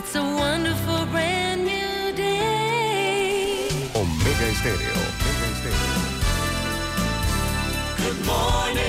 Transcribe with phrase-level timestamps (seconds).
[0.00, 3.68] It's a wonderful brand new day.
[3.92, 4.96] Omega Estéreo.
[4.96, 6.00] Omega Estéreo.
[7.98, 8.80] Good morning.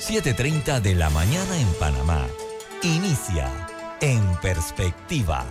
[0.00, 2.26] 7.30 de la mañana en Panamá.
[2.82, 3.50] Inicia
[4.02, 5.46] En Perspectiva.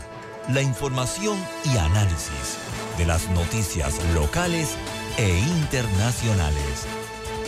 [0.49, 2.59] La información y análisis
[2.99, 4.77] de las noticias locales
[5.17, 7.02] e internacionales.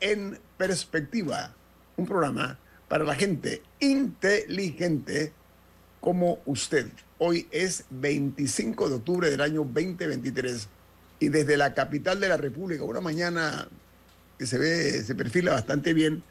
[0.00, 1.54] En Perspectiva,
[1.96, 5.32] un programa para la gente inteligente
[6.00, 6.86] como usted.
[7.18, 10.68] Hoy es 25 de octubre del año 2023
[11.20, 13.68] y desde la capital de la República, una mañana
[14.38, 16.22] que se ve, se perfila bastante bien,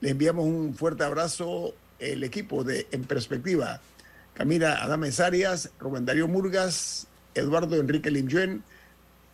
[0.00, 3.80] le enviamos un fuerte abrazo el equipo de En Perspectiva.
[4.34, 8.62] Camila Adames Arias, Rubén Darío Murgas, Eduardo Enrique Limjuen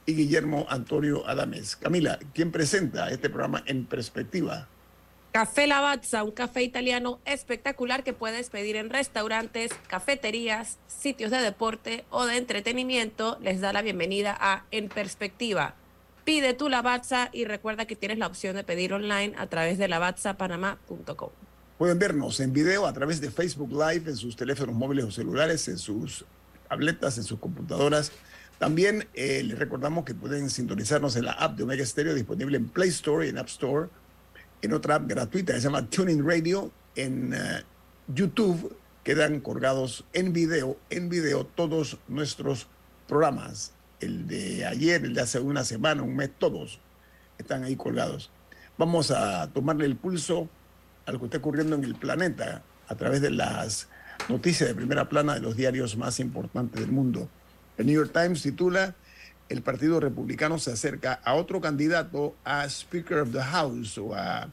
[0.06, 1.76] y Guillermo Antonio Adames.
[1.76, 4.68] Camila, ¿quién presenta este programa En Perspectiva?
[5.32, 12.04] Café Lavazza, un café italiano espectacular que puedes pedir en restaurantes, cafeterías, sitios de deporte
[12.10, 13.38] o de entretenimiento.
[13.40, 15.74] Les da la bienvenida a En Perspectiva.
[16.24, 19.88] Pide tu Lavazza y recuerda que tienes la opción de pedir online a través de
[19.88, 21.30] lavazzapanamá.com.
[21.78, 25.66] Pueden vernos en video a través de Facebook Live, en sus teléfonos móviles o celulares,
[25.66, 26.24] en sus
[26.68, 28.12] tabletas, en sus computadoras.
[28.64, 32.66] También eh, les recordamos que pueden sintonizarnos en la app de Omega Stereo disponible en
[32.70, 33.90] Play Store y en App Store.
[34.62, 36.72] En otra app gratuita que se llama Tuning Radio.
[36.96, 37.62] En eh,
[38.08, 42.66] YouTube quedan colgados en video, en video todos nuestros
[43.06, 43.74] programas.
[44.00, 46.80] El de ayer, el de hace una semana, un mes, todos
[47.36, 48.30] están ahí colgados.
[48.78, 50.48] Vamos a tomarle el pulso
[51.04, 53.88] a lo que está ocurriendo en el planeta a través de las
[54.30, 57.28] noticias de primera plana de los diarios más importantes del mundo.
[57.76, 58.94] El New York Times titula
[59.48, 64.50] El Partido Republicano se acerca a otro candidato a Speaker of the House o a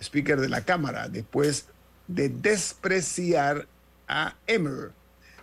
[0.00, 1.66] Speaker de la Cámara después
[2.08, 3.68] de despreciar
[4.08, 4.92] a Emmer.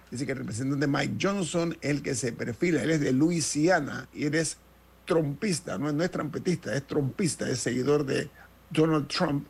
[0.09, 4.25] Dice que el representante Mike Johnson, el que se perfila, él es de Luisiana y
[4.25, 4.57] él es
[5.05, 8.29] trompista, no, es trampetista, es trompista, es seguidor de
[8.69, 9.47] Donald Trump.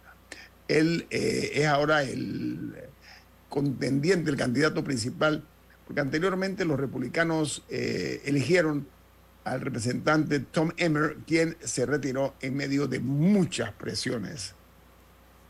[0.68, 2.76] Él eh, es ahora el
[3.50, 5.44] contendiente, el candidato principal
[5.92, 8.88] porque anteriormente los republicanos eh, eligieron
[9.44, 14.56] al representante Tom Emmer, quien se retiró en medio de muchas presiones.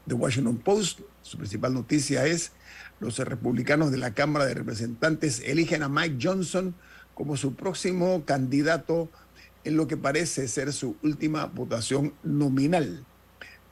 [0.07, 2.53] The Washington Post, su principal noticia es,
[2.99, 6.73] los republicanos de la Cámara de Representantes eligen a Mike Johnson
[7.13, 9.11] como su próximo candidato
[9.63, 13.05] en lo que parece ser su última votación nominal.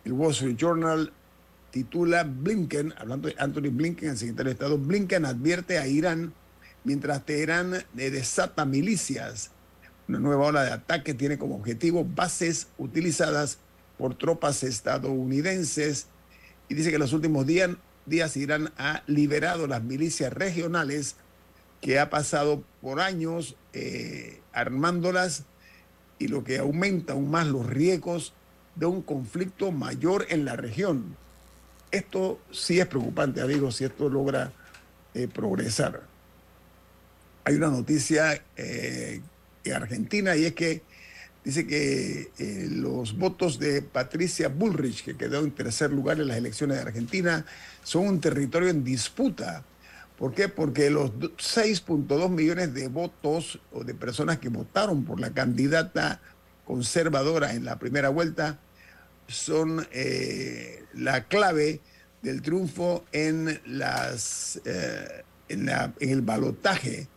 [0.06, 1.13] El Wall Street Journal
[1.72, 6.31] titula Blinken, hablando de Anthony Blinken, el secretario de Estado, Blinken advierte a Irán
[6.84, 9.52] mientras Teherán eh, desata milicias.
[10.08, 13.60] Una nueva ola de ataque tiene como objetivo bases utilizadas
[13.98, 16.08] por tropas estadounidenses
[16.68, 17.72] y dice que los últimos días,
[18.06, 21.16] días Irán ha liberado las milicias regionales
[21.82, 25.46] que ha pasado por años eh, armándolas
[26.18, 28.34] y lo que aumenta aún más los riesgos
[28.76, 31.16] de un conflicto mayor en la región.
[31.92, 34.52] Esto sí es preocupante, amigos, si esto logra
[35.14, 36.02] eh, progresar
[37.50, 39.22] hay una noticia eh,
[39.64, 40.84] en Argentina y es que
[41.44, 46.38] dice que eh, los votos de Patricia Bullrich, que quedó en tercer lugar en las
[46.38, 47.48] elecciones de Argentina,
[47.82, 49.63] son un territorio en disputa.
[50.16, 50.48] ¿Por qué?
[50.48, 56.22] Porque los 6.2 millones de votos o de personas que votaron por la candidata
[56.66, 58.60] conservadora en la primera vuelta
[59.28, 61.81] son eh, la clave
[62.22, 64.62] del triunfo en, las,
[65.48, 67.07] en, la, en el balotaje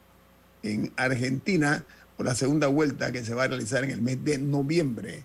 [0.62, 1.84] en Argentina
[2.16, 5.24] por la segunda vuelta que se va a realizar en el mes de noviembre.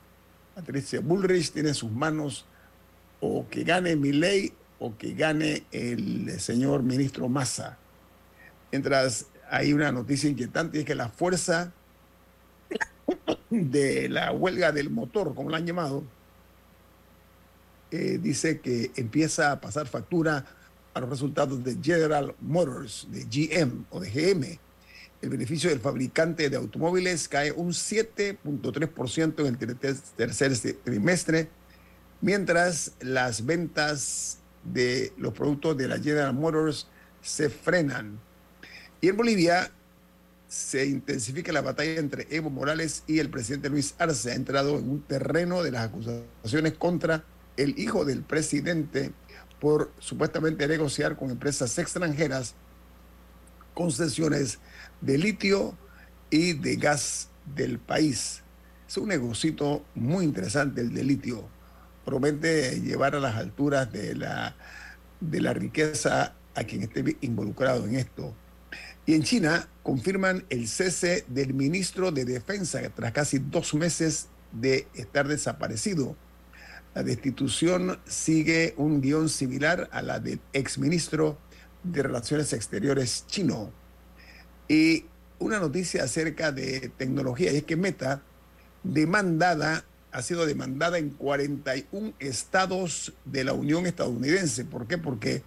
[0.55, 2.45] Patricia Bullrich tiene en sus manos
[3.19, 7.77] o que gane Milei o que gane el señor ministro Massa.
[8.71, 11.71] Mientras hay una noticia inquietante y es que la fuerza
[13.49, 16.03] de la huelga del motor, como la han llamado,
[17.91, 20.45] eh, dice que empieza a pasar factura
[20.93, 24.59] a los resultados de General Motors, de GM o de GM
[25.21, 29.77] El beneficio del fabricante de automóviles cae un 7.3% en el
[30.15, 31.49] tercer trimestre,
[32.21, 36.87] mientras las ventas de los productos de la General Motors
[37.21, 38.19] se frenan.
[39.01, 39.71] Y en Bolivia
[40.47, 44.31] se intensifica la batalla entre Evo Morales y el presidente Luis Arce.
[44.31, 47.25] Ha entrado en un terreno de las acusaciones contra
[47.57, 49.11] el hijo del presidente
[49.59, 52.53] por supuestamente negociar con empresas extranjeras
[53.77, 54.57] concesiones
[55.01, 55.77] de litio
[56.31, 58.41] y de gas del país.
[58.87, 61.47] Es un negocito muy interesante el de litio.
[62.03, 64.55] Promete llevar a las alturas de la,
[65.19, 68.33] de la riqueza a quien esté involucrado en esto.
[69.05, 74.87] Y en China confirman el cese del ministro de Defensa tras casi dos meses de
[74.95, 76.15] estar desaparecido.
[76.95, 81.37] La destitución sigue un guion similar a la del exministro
[81.91, 83.71] de Relaciones Exteriores chino.
[84.67, 85.05] Y
[85.39, 88.21] una noticia acerca de tecnología, y es que Meta,
[88.83, 94.65] demandada, ha sido demandada en 41 estados de la Unión Estadounidense.
[94.65, 94.97] ¿Por qué?
[94.97, 95.43] Porque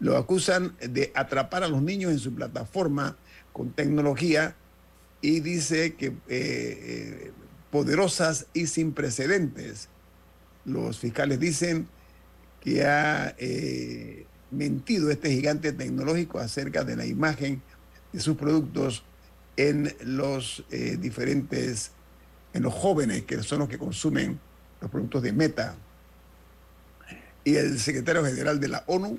[0.00, 3.16] lo acusan de atrapar a los niños en su plataforma
[3.52, 4.54] con tecnología
[5.20, 7.32] y dice que eh, eh,
[7.70, 9.88] poderosas y sin precedentes.
[10.64, 11.88] Los fiscales dicen
[12.60, 17.62] que ha eh, mentido este gigante tecnológico acerca de la imagen
[18.12, 19.02] de sus productos
[19.56, 21.90] en los eh, diferentes,
[22.54, 24.38] en los jóvenes que son los que consumen
[24.80, 25.74] los productos de Meta.
[27.44, 29.18] Y el secretario general de la ONU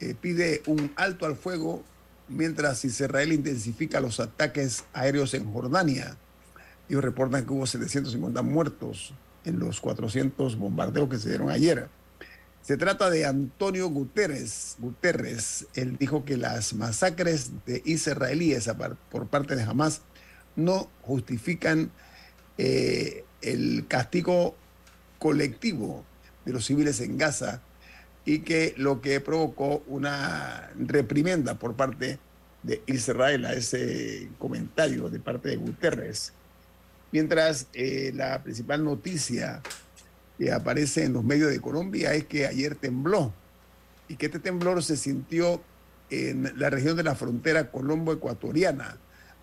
[0.00, 1.82] eh, pide un alto al fuego
[2.28, 6.16] mientras Israel intensifica los ataques aéreos en Jordania.
[6.88, 9.12] Ellos reportan que hubo 750 muertos
[9.44, 11.88] en los 400 bombardeos que se dieron ayer.
[12.62, 14.76] Se trata de Antonio Guterres.
[14.78, 18.70] Guterres, él dijo que las masacres de israelíes
[19.10, 20.02] por parte de Hamas
[20.56, 21.90] no justifican
[22.58, 24.54] eh, el castigo
[25.18, 26.04] colectivo
[26.44, 27.62] de los civiles en Gaza
[28.24, 32.18] y que lo que provocó una reprimenda por parte
[32.62, 36.34] de Israel a ese comentario de parte de Guterres.
[37.12, 39.62] Mientras eh, la principal noticia
[40.40, 43.30] que aparece en los medios de Colombia es que ayer tembló
[44.08, 45.60] y que este temblor se sintió
[46.08, 48.96] en la región de la frontera colombo-ecuatoriana,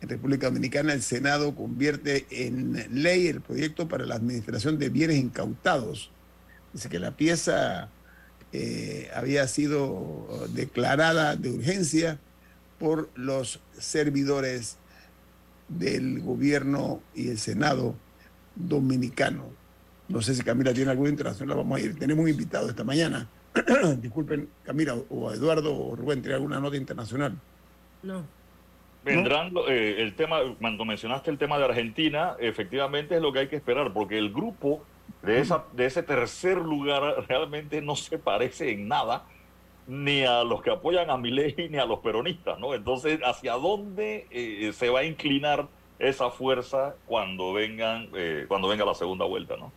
[0.00, 5.16] En República Dominicana el Senado convierte en ley el proyecto para la administración de bienes
[5.16, 6.10] incautados.
[6.72, 7.88] Dice que la pieza
[8.52, 12.18] eh, había sido declarada de urgencia
[12.80, 14.78] por los servidores
[15.78, 17.94] del gobierno y el Senado
[18.54, 19.44] dominicano.
[20.08, 21.98] No sé si Camila tiene alguna internacional, vamos a ir.
[21.98, 23.28] Tenemos un invitado esta mañana.
[23.98, 27.38] Disculpen, Camila o Eduardo o Rubén, ¿tiene alguna nota internacional?
[28.02, 28.24] No.
[29.04, 33.48] vendrán eh, el tema, cuando mencionaste el tema de Argentina, efectivamente es lo que hay
[33.48, 34.84] que esperar, porque el grupo
[35.22, 39.24] de, esa, de ese tercer lugar realmente no se parece en nada
[39.86, 42.74] ni a los que apoyan a Milei ni a los peronistas, ¿no?
[42.74, 48.84] Entonces, ¿hacia dónde eh, se va a inclinar esa fuerza cuando vengan, eh, cuando venga
[48.84, 49.72] la segunda vuelta, ¿no?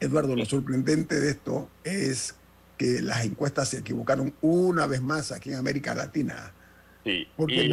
[0.00, 2.36] Eduardo, lo sorprendente de esto es
[2.76, 6.52] que las encuestas se equivocaron una vez más aquí en América Latina.
[7.04, 7.26] Sí.
[7.36, 7.68] Porque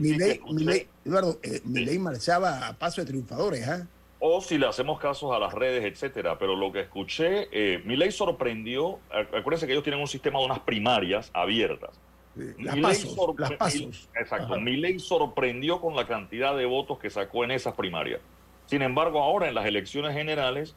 [0.00, 3.86] Milei, Eduardo, eh, Milei marchaba a paso de triunfadores, ¿ah?
[4.20, 6.38] O si le hacemos casos a las redes, etcétera.
[6.38, 10.44] Pero lo que escuché, eh, Milei sorprendió, acu- acuérdense que ellos tienen un sistema de
[10.44, 11.98] unas primarias abiertas.
[12.58, 14.08] Las pasos, las pasos.
[14.14, 14.54] Exacto.
[14.54, 14.56] Ajá.
[14.62, 18.20] Milei sorprendió con la cantidad de votos que sacó en esas primarias.
[18.66, 20.76] Sin embargo, ahora en las elecciones generales,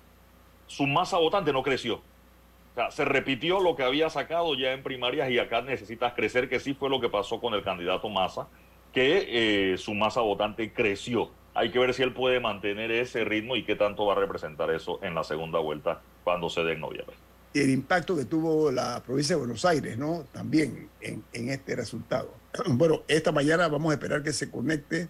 [0.66, 1.96] su masa votante no creció.
[1.96, 6.50] O sea, se repitió lo que había sacado ya en primarias y acá necesitas crecer,
[6.50, 8.48] que sí fue lo que pasó con el candidato Massa,
[8.92, 11.30] que eh, su masa votante creció.
[11.56, 14.72] Hay que ver si él puede mantener ese ritmo y qué tanto va a representar
[14.72, 17.16] eso en la segunda vuelta cuando se dé en noviembre.
[17.54, 20.26] Y el impacto que tuvo la provincia de Buenos Aires, ¿no?
[20.32, 22.34] También en, en este resultado.
[22.68, 25.08] Bueno, esta mañana vamos a esperar que se conecte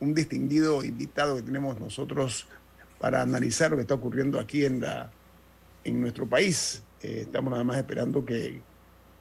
[0.00, 2.46] un distinguido invitado que tenemos nosotros
[2.98, 5.10] para analizar lo que está ocurriendo aquí en, la,
[5.84, 6.82] en nuestro país.
[7.02, 8.60] Eh, estamos nada más esperando que,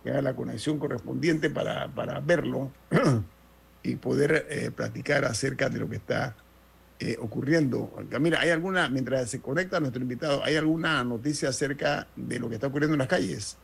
[0.03, 2.72] que haga la conexión correspondiente para, para verlo
[3.83, 6.36] y poder eh, platicar acerca de lo que está
[7.00, 7.93] eh, ocurriendo.
[8.19, 12.55] Mira, ¿hay alguna, mientras se conecta nuestro invitado, ¿hay alguna noticia acerca de lo que
[12.55, 13.57] está ocurriendo en las calles?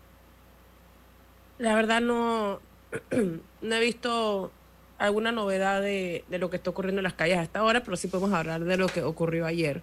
[1.58, 2.60] La verdad no,
[3.62, 4.52] no he visto
[4.98, 8.08] alguna novedad de, de lo que está ocurriendo en las calles hasta ahora, pero sí
[8.08, 9.82] podemos hablar de lo que ocurrió ayer.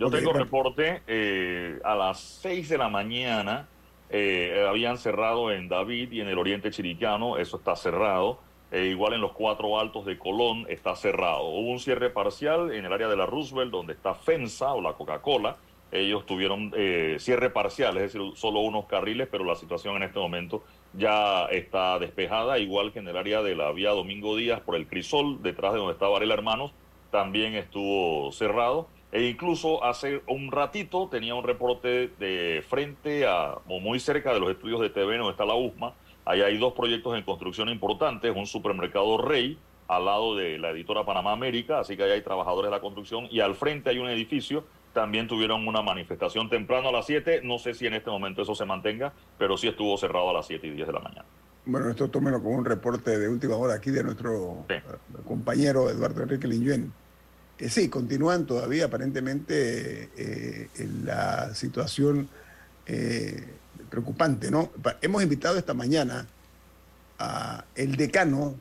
[0.00, 3.68] Yo tengo reporte, eh, a las 6 de la mañana
[4.08, 8.40] eh, habían cerrado en David y en el oriente chiricano, eso está cerrado.
[8.72, 11.44] Eh, igual en los cuatro altos de Colón está cerrado.
[11.48, 14.92] Hubo un cierre parcial en el área de la Roosevelt, donde está FENSA o la
[14.92, 15.56] Coca-Cola.
[15.92, 20.20] Ellos tuvieron eh, cierre parcial, es decir, solo unos carriles, pero la situación en este
[20.20, 20.62] momento
[20.92, 24.86] ya está despejada, igual que en el área de la vía Domingo Díaz por el
[24.86, 26.72] Crisol, detrás de donde está Varela Hermanos,
[27.10, 28.86] también estuvo cerrado.
[29.12, 34.38] E incluso hace un ratito tenía un reporte de frente a, o muy cerca de
[34.38, 35.92] los estudios de TV donde está la USMA.
[36.24, 39.58] Ahí hay dos proyectos en construcción importantes, un supermercado Rey
[39.88, 43.26] al lado de la editora Panamá América, así que ahí hay trabajadores de la construcción
[43.30, 44.64] y al frente hay un edificio.
[44.92, 48.54] También tuvieron una manifestación temprano a las 7, no sé si en este momento eso
[48.54, 51.24] se mantenga, pero sí estuvo cerrado a las 7 y 10 de la mañana.
[51.64, 54.74] Bueno, esto tómelo como un reporte de última hora aquí de nuestro Sí.
[54.74, 54.82] eh,
[55.26, 56.92] compañero Eduardo Enrique Linyuen.
[57.58, 62.28] Eh, sí, continúan todavía aparentemente eh, en la situación
[62.86, 63.46] eh,
[63.90, 64.70] preocupante, ¿no?
[65.02, 66.26] Hemos invitado esta mañana
[67.18, 68.54] a el decano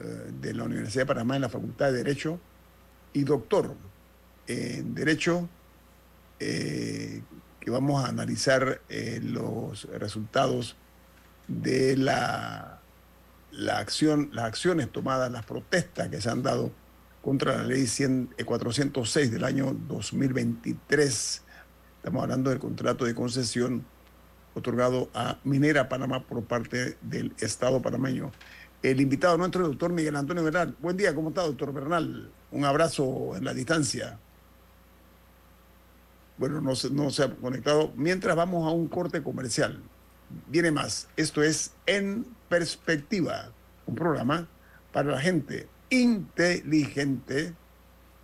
[0.00, 2.38] eh, de la Universidad de Panamá en la Facultad de Derecho
[3.12, 3.74] y doctor
[4.46, 5.48] en Derecho,
[6.38, 7.22] eh,
[7.60, 10.76] que vamos a analizar eh, los resultados
[11.48, 12.80] de la,
[13.52, 16.70] la acción, las acciones tomadas, las protestas que se han dado
[17.22, 21.42] contra la ley 100, eh, 406 del año 2023.
[21.96, 23.84] Estamos hablando del contrato de concesión
[24.56, 28.32] otorgado a Minera Panamá por parte del Estado panameño.
[28.82, 30.74] El invitado nuestro es el doctor Miguel Antonio Bernal.
[30.80, 32.30] Buen día, ¿cómo está, doctor Bernal?
[32.50, 34.18] Un abrazo en la distancia.
[36.38, 37.92] Bueno, no se, no se ha conectado.
[37.96, 39.82] Mientras vamos a un corte comercial,
[40.48, 41.08] viene más.
[41.16, 43.50] Esto es En Perspectiva,
[43.86, 44.48] un programa
[44.92, 47.54] para la gente inteligente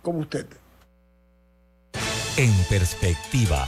[0.01, 0.47] como usted.
[2.37, 3.67] En perspectiva,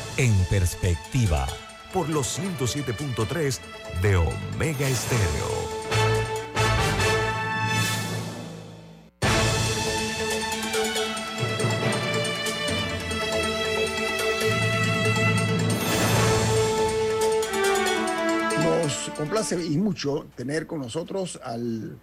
[0.17, 1.47] En perspectiva,
[1.93, 3.59] por los 107.3
[4.01, 5.71] de Omega Estéreo.
[18.63, 21.97] Nos complace y mucho tener con nosotros al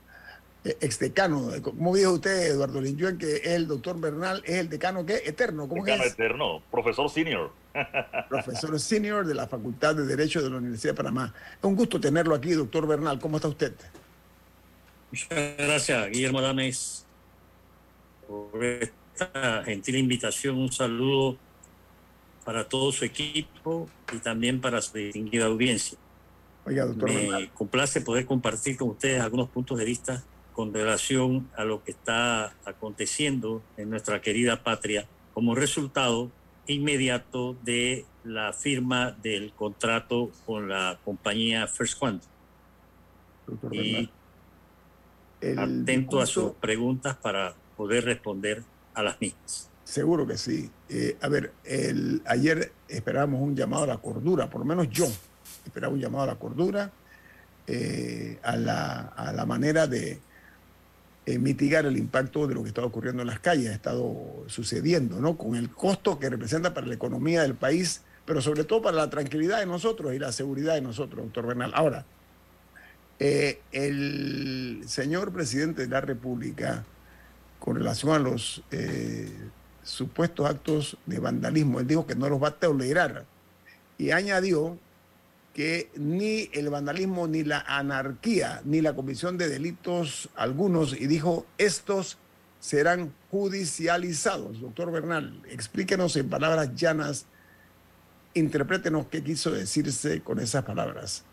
[0.64, 5.16] exdecano, eh, como dijo usted, Eduardo Linjuen, que el doctor Bernal es el decano que
[5.24, 6.12] eterno, ¿cómo Decano es?
[6.12, 7.52] eterno, profesor senior.
[8.28, 11.32] Profesor senior de la Facultad de Derecho de la Universidad de Panamá.
[11.58, 13.20] Es un gusto tenerlo aquí, doctor Bernal.
[13.20, 13.72] ¿Cómo está usted?
[15.12, 17.06] Muchas gracias, Guillermo Dames,
[18.26, 20.58] por esta gentil invitación.
[20.58, 21.36] Un saludo
[22.44, 25.98] para todo su equipo y también para su distinguida audiencia.
[26.66, 27.50] Oiga, doctor Me Bernal.
[27.54, 30.24] complace poder compartir con ustedes algunos puntos de vista
[30.58, 36.32] con relación a lo que está aconteciendo en nuestra querida patria como resultado
[36.66, 42.28] inmediato de la firma del contrato con la compañía First Quantum.
[43.46, 44.10] doctor Y
[45.56, 49.70] atento a sus preguntas para poder responder a las mismas.
[49.84, 50.68] Seguro que sí.
[50.88, 55.06] Eh, a ver, el, ayer esperábamos un llamado a la cordura, por lo menos yo
[55.64, 56.90] esperaba un llamado a la cordura,
[57.68, 60.26] eh, a, la, a la manera de
[61.28, 64.16] eh, mitigar el impacto de lo que está ocurriendo en las calles, ha estado
[64.46, 65.36] sucediendo, ¿no?
[65.36, 69.10] Con el costo que representa para la economía del país, pero sobre todo para la
[69.10, 71.72] tranquilidad de nosotros y la seguridad de nosotros, doctor Bernal.
[71.74, 72.06] Ahora,
[73.18, 76.86] eh, el señor presidente de la República,
[77.58, 79.30] con relación a los eh,
[79.82, 83.26] supuestos actos de vandalismo, él dijo que no los va a tolerar
[83.98, 84.78] y añadió
[85.58, 91.46] que ni el vandalismo, ni la anarquía, ni la comisión de delitos algunos, y dijo,
[91.58, 92.16] estos
[92.60, 94.60] serán judicializados.
[94.60, 97.26] Doctor Bernal, explíquenos en palabras llanas,
[98.34, 101.24] interprétenos qué quiso decirse con esas palabras.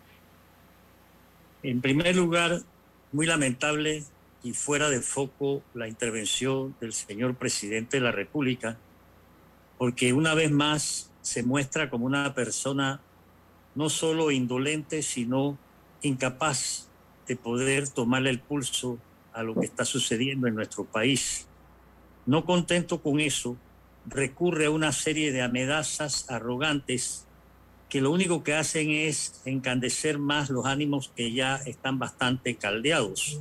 [1.62, 2.64] En primer lugar,
[3.12, 4.06] muy lamentable
[4.42, 8.76] y fuera de foco la intervención del señor presidente de la República,
[9.78, 13.02] porque una vez más se muestra como una persona
[13.76, 15.58] no solo indolente, sino
[16.02, 16.88] incapaz
[17.28, 18.98] de poder tomarle el pulso
[19.34, 21.48] a lo que está sucediendo en nuestro país.
[22.26, 23.58] No contento con eso,
[24.08, 27.28] recurre a una serie de amenazas arrogantes
[27.90, 33.40] que lo único que hacen es encandecer más los ánimos que ya están bastante caldeados.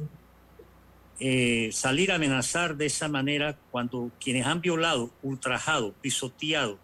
[1.20, 6.78] Eh, salir a amenazar de esa manera cuando quienes han violado, ultrajado, pisoteado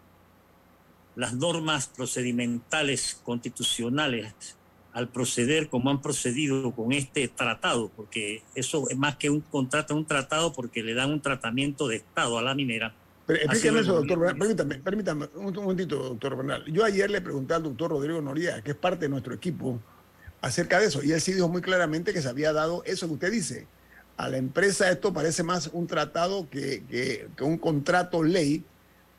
[1.20, 4.32] las normas procedimentales constitucionales
[4.92, 9.94] al proceder como han procedido con este tratado, porque eso es más que un contrato,
[9.94, 12.92] un tratado porque le dan un tratamiento de Estado a la minera.
[13.26, 14.38] Pero explíqueme eso, doctor Bernal.
[14.38, 16.64] Permítame, permítame un, un momentito, doctor Bernal.
[16.72, 19.78] Yo ayer le pregunté al doctor Rodrigo Noriega, que es parte de nuestro equipo,
[20.40, 21.04] acerca de eso.
[21.04, 23.66] Y él sí dijo muy claramente que se había dado eso que usted dice.
[24.16, 28.64] A la empresa esto parece más un tratado que, que- que un contrato ley,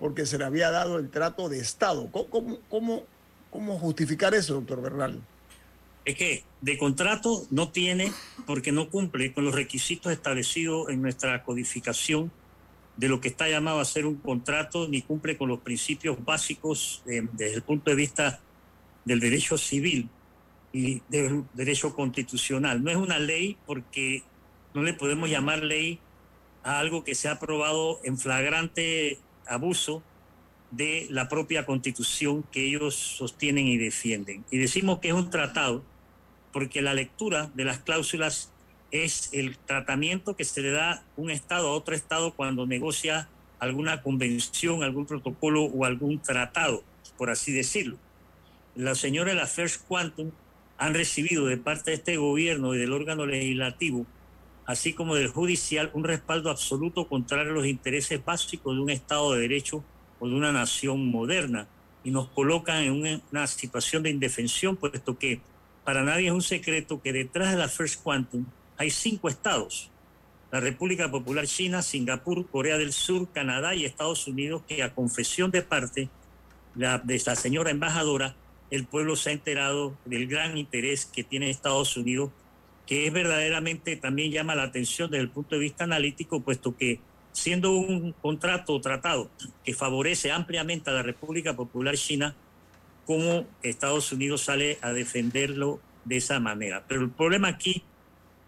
[0.02, 2.10] porque se le había dado el trato de Estado.
[2.12, 3.04] ¿Cómo, cómo,
[3.50, 5.22] cómo, justificar eso, doctor Bernal?
[6.04, 8.12] es que de contrato no tiene
[8.48, 12.32] porque no cumple con los requisitos establecidos en nuestra codificación
[12.98, 17.04] de lo que está llamado a ser un contrato, ni cumple con los principios básicos
[17.06, 18.40] eh, desde el punto de vista
[19.06, 20.10] del derecho civil
[20.74, 22.84] y del derecho constitucional.
[22.84, 24.24] No es una ley porque
[24.74, 26.00] no le podemos llamar ley
[26.64, 29.20] a algo que se ha aprobado en flagrante
[29.52, 30.04] abuso
[30.72, 34.46] de la propia constitución que ellos sostienen y defienden.
[34.52, 35.84] Y decimos que es un tratado
[36.54, 38.52] porque la lectura de las cláusulas
[38.92, 44.02] es el tratamiento que se le da un Estado a otro Estado cuando negocia alguna
[44.02, 46.84] convención, algún protocolo o algún tratado,
[47.18, 47.98] por así decirlo.
[48.76, 50.32] Los señores de la First Quantum
[50.78, 54.06] han recibido de parte de este gobierno y del órgano legislativo,
[54.66, 59.34] así como del judicial, un respaldo absoluto contrario a los intereses básicos de un Estado
[59.34, 59.84] de Derecho
[60.20, 61.68] o de una nación moderna
[62.04, 65.42] y nos colocan en una, situación de indefensión, puesto que
[65.84, 68.46] para nadie es un secreto que detrás de la First Quantum
[68.78, 69.92] hay cinco estados
[70.52, 75.50] la República Popular China, Singapur, Corea del Sur, Canadá y Estados Unidos, que a confesión
[75.50, 76.10] de parte
[76.76, 78.36] la, de esta señora embajadora,
[78.70, 82.32] el pueblo se ha enterado del gran interés que tiene Estados Unidos,
[82.92, 87.00] que es verdaderamente también llama la atención desde el punto de vista analítico, puesto que
[87.32, 89.32] siendo un contrato o tratado
[89.64, 92.36] que favorece ampliamente a la República Popular China,
[93.06, 96.84] cómo Estados Unidos sale a defenderlo de esa manera.
[96.86, 97.82] Pero el problema aquí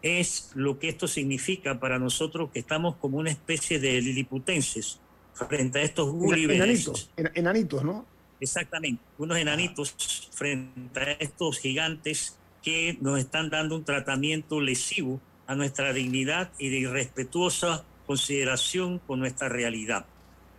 [0.02, 5.00] es lo que esto significa para nosotros que estamos como una especie de liliputenses
[5.48, 6.58] frente a estos gulliveres.
[6.62, 8.06] Enanitos, en- enanitos, ¿no?
[8.42, 9.96] Exactamente, unos enanitos
[10.34, 16.70] frente a estos gigantes que nos están dando un tratamiento lesivo a nuestra dignidad y
[16.70, 20.06] de irrespetuosa consideración con nuestra realidad.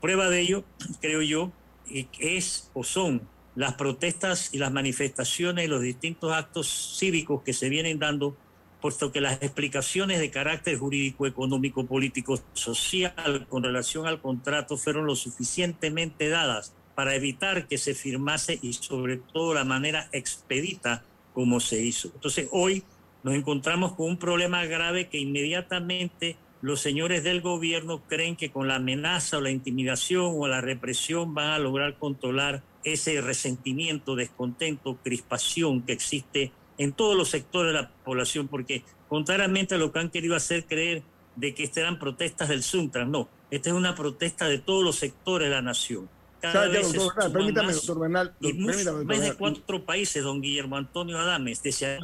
[0.00, 0.64] Prueba de ello,
[1.00, 1.50] creo yo,
[1.90, 3.22] eh, es o son
[3.56, 8.36] las protestas y las manifestaciones y los distintos actos cívicos que se vienen dando,
[8.80, 15.06] puesto que las explicaciones de carácter jurídico, económico, político, social con relación al contrato fueron
[15.06, 21.60] lo suficientemente dadas para evitar que se firmase y sobre todo la manera expedita como
[21.60, 22.10] se hizo.
[22.14, 22.84] Entonces hoy
[23.22, 28.68] nos encontramos con un problema grave que inmediatamente los señores del gobierno creen que con
[28.68, 34.98] la amenaza o la intimidación o la represión van a lograr controlar ese resentimiento, descontento,
[35.02, 39.98] crispación que existe en todos los sectores de la población, porque contrariamente a lo que
[39.98, 41.02] han querido hacer creer
[41.36, 44.96] de que estas eran protestas del Suntran, no, esta es una protesta de todos los
[44.96, 46.08] sectores de la nación.
[46.52, 47.32] Cada ¿Sabe qué, vez se doctor Bernal?
[47.32, 48.34] Permítame, más doctor Bernal.
[48.40, 51.98] y muchos- permítame, doctor más de cuatro países, don Guillermo Antonio Adames, desde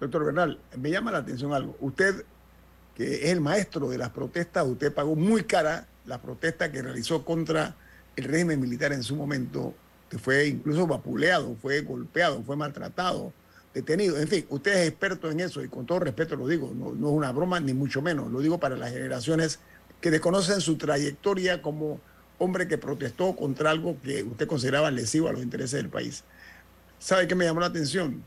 [0.00, 1.76] Doctor Bernal, me llama la atención algo.
[1.80, 2.24] Usted,
[2.94, 7.24] que es el maestro de las protestas, usted pagó muy cara la protesta que realizó
[7.24, 7.74] contra
[8.16, 9.74] el régimen militar en su momento,
[10.08, 13.32] que fue incluso vapuleado, fue golpeado, fue maltratado,
[13.74, 14.18] detenido.
[14.18, 17.08] En fin, usted es experto en eso y con todo respeto lo digo, no, no
[17.08, 19.60] es una broma ni mucho menos, lo digo para las generaciones
[20.00, 22.00] que desconocen su trayectoria como
[22.40, 26.24] hombre que protestó contra algo que usted consideraba lesivo a los intereses del país.
[26.98, 28.24] ¿Sabe qué me llamó la atención?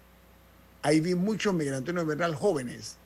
[0.84, 2.98] ahí vi muchos Antonio Bernal jóvenes.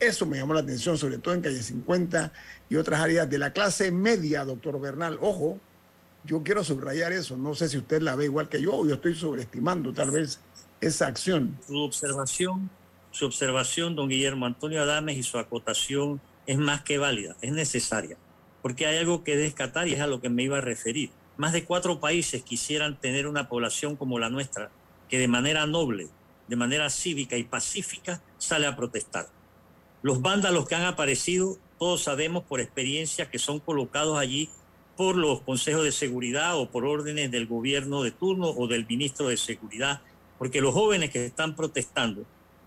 [0.00, 2.32] Eso me llamó la atención, sobre todo en calle 50
[2.70, 5.18] y otras áreas de la clase media, doctor Bernal.
[5.20, 5.58] Ojo,
[6.24, 7.36] yo quiero subrayar eso.
[7.36, 10.40] No sé si usted la ve igual que yo o yo estoy sobreestimando tal vez
[10.80, 11.58] esa acción.
[11.66, 12.70] su observación,
[13.10, 18.16] su observación, don Guillermo Antonio Adames, y su acotación es más que válida, es necesaria,
[18.64, 21.10] porque hay algo que descatar y es a lo que me iba a referir.
[21.36, 24.70] Más de cuatro países quisieran tener una población como la nuestra,
[25.10, 26.08] que de manera noble,
[26.48, 29.28] de manera cívica y pacífica sale a protestar.
[30.00, 34.48] Los vándalos que han aparecido, todos sabemos por experiencia que son colocados allí
[34.96, 39.28] por los consejos de seguridad o por órdenes del gobierno de turno o del ministro
[39.28, 40.00] de seguridad,
[40.38, 42.24] porque los jóvenes que están protestando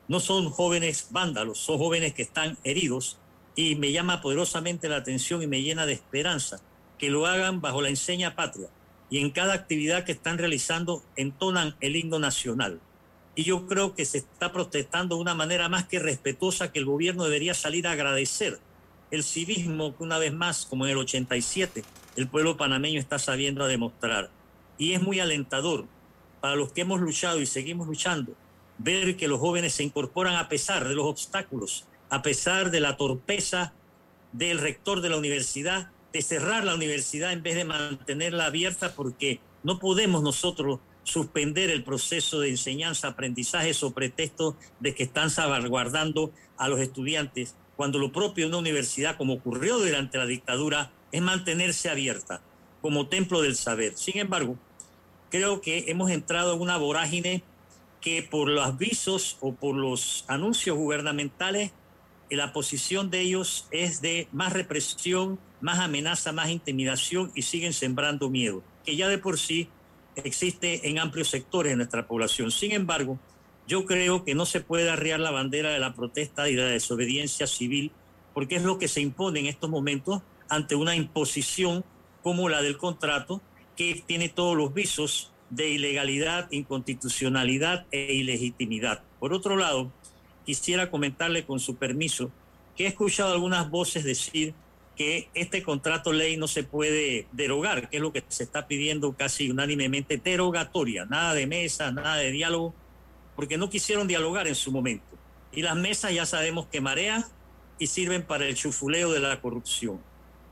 [0.07, 3.17] no son jóvenes vándalos, son jóvenes que están heridos
[3.57, 6.61] y me llama poderosamente la atención y me llena de esperanza
[6.99, 8.69] que lo hagan bajo la enseña patria
[9.09, 12.79] y en cada actividad que están realizando entonan el himno nacional.
[13.35, 16.85] Y yo creo que se está protestando de una manera más que respetuosa que el
[16.85, 18.59] gobierno debería salir a agradecer
[19.09, 21.83] el civismo que una vez más, como en el 87,
[22.15, 24.29] el pueblo panameño está sabiendo a demostrar.
[24.77, 25.85] Y es muy alentador
[26.41, 28.33] para los que hemos luchado y seguimos luchando,
[28.77, 32.97] ver que los jóvenes se incorporan a pesar de los obstáculos, a pesar de la
[32.97, 33.73] torpeza
[34.31, 39.39] del rector de la universidad, de cerrar la universidad en vez de mantenerla abierta, porque
[39.63, 46.67] no podemos nosotros suspender el proceso de enseñanza-aprendizaje sobre pretexto de que están salvaguardando a
[46.67, 51.89] los estudiantes, cuando lo propio de una universidad, como ocurrió durante la dictadura, es mantenerse
[51.89, 52.41] abierta
[52.81, 53.93] como templo del saber.
[53.95, 54.57] Sin embargo,
[55.29, 57.43] creo que hemos entrado en una vorágine
[58.01, 61.71] que por los avisos o por los anuncios gubernamentales,
[62.29, 68.29] la posición de ellos es de más represión, más amenaza, más intimidación y siguen sembrando
[68.29, 69.69] miedo, que ya de por sí
[70.15, 72.51] existe en amplios sectores de nuestra población.
[72.51, 73.19] Sin embargo,
[73.67, 76.69] yo creo que no se puede arriar la bandera de la protesta y de la
[76.69, 77.91] desobediencia civil,
[78.33, 81.83] porque es lo que se impone en estos momentos ante una imposición
[82.23, 83.41] como la del contrato,
[83.75, 89.03] que tiene todos los visos de ilegalidad, inconstitucionalidad e ilegitimidad.
[89.19, 89.91] Por otro lado,
[90.47, 92.31] quisiera comentarle con su permiso
[92.77, 94.53] que he escuchado algunas voces decir
[94.95, 99.11] que este contrato ley no se puede derogar, que es lo que se está pidiendo
[99.11, 102.73] casi unánimemente, derogatoria, nada de mesa, nada de diálogo,
[103.35, 105.17] porque no quisieron dialogar en su momento.
[105.51, 107.25] Y las mesas ya sabemos que marean
[107.77, 109.99] y sirven para el chufuleo de la corrupción.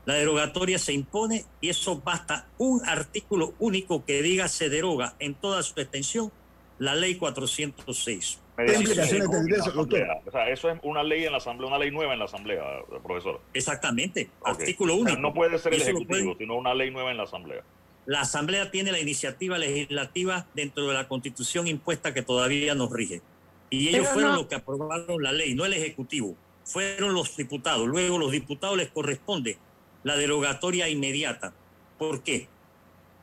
[0.04, 5.34] La derogatoria se impone y eso basta un artículo único que diga se deroga en
[5.34, 6.30] toda su extensión
[6.78, 8.40] la ley 406.
[8.58, 10.00] Implicaciones tendría eso, doctor?
[10.02, 10.22] asamblea.
[10.26, 12.62] O sea, eso es una ley en la asamblea, una ley nueva en la asamblea,
[13.02, 13.40] profesor.
[13.52, 15.20] Exactamente, artículo O sea, único.
[15.20, 17.62] no puede ser el Eso ejecutivo, sino una ley nueva en la asamblea.
[18.06, 23.20] La Asamblea tiene la iniciativa legislativa dentro de la Constitución impuesta que todavía nos rige.
[23.68, 26.36] Y ellos Pero fueron no- los que aprobaron la ley, no el Ejecutivo.
[26.64, 27.86] Fueron los diputados.
[27.88, 29.58] Luego los diputados les corresponde
[30.04, 31.52] la derogatoria inmediata.
[31.98, 32.46] ¿Por qué?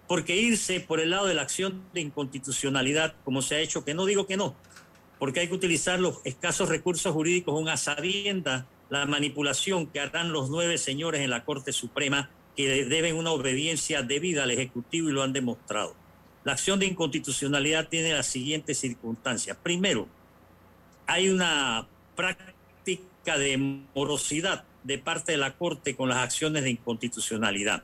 [0.05, 3.93] Porque irse por el lado de la acción de inconstitucionalidad, como se ha hecho, que
[3.93, 4.53] no digo que no,
[5.23, 10.33] porque hay que utilizar los escasos recursos jurídicos con a sabienda la manipulación que harán
[10.33, 15.13] los nueve señores en la Corte Suprema que deben una obediencia debida al Ejecutivo y
[15.13, 15.95] lo han demostrado.
[16.43, 19.55] La acción de inconstitucionalidad tiene las siguientes circunstancias.
[19.63, 20.09] Primero,
[21.07, 27.81] hay una práctica de morosidad de parte de la Corte con las acciones de inconstitucionalidad.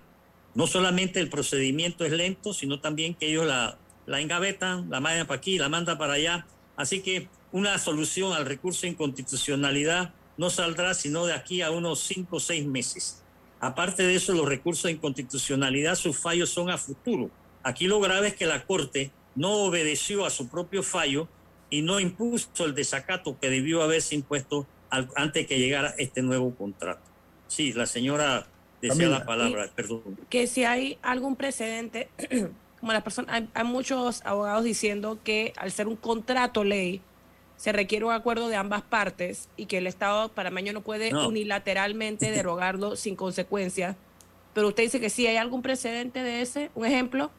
[0.56, 5.25] No solamente el procedimiento es lento, sino también que ellos la, la engavetan, la mandan
[5.25, 6.45] para aquí, la mandan para allá.
[6.80, 12.00] Así que una solución al recurso de inconstitucionalidad no saldrá sino de aquí a unos
[12.00, 13.22] cinco o seis meses.
[13.60, 17.30] Aparte de eso, los recursos de inconstitucionalidad, sus fallos son a futuro.
[17.63, 21.28] Aquí lo grave es que la Corte no obedeció a su propio fallo
[21.70, 26.56] y no impuso el desacato que debió haberse impuesto al- antes que llegara este nuevo
[26.56, 27.02] contrato.
[27.48, 28.48] Sí, la señora
[28.82, 29.20] decía Camila.
[29.20, 30.02] la palabra, perdón.
[30.30, 32.08] que si hay algún precedente,
[32.80, 37.02] como las personas, hay, hay muchos abogados diciendo que al ser un contrato ley,
[37.60, 41.28] se requiere un acuerdo de ambas partes y que el Estado panameño no puede No.
[41.28, 43.98] unilateralmente derogarlo sin consecuencias.
[44.54, 47.32] Pero usted dice que sí hay algún precedente de ese, un ejemplo.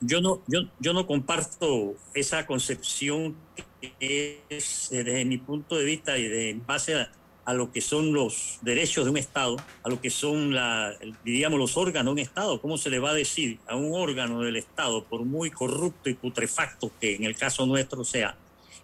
[0.00, 3.36] Yo no, yo, yo no comparto esa concepción
[3.80, 7.12] que es, desde mi punto de vista y de en base a,
[7.44, 11.58] a lo que son los derechos de un Estado, a lo que son, la, diríamos,
[11.58, 12.60] los órganos de un Estado.
[12.60, 16.14] ¿Cómo se le va a decir a un órgano del Estado, por muy corrupto y
[16.14, 18.36] putrefacto que en el caso nuestro sea,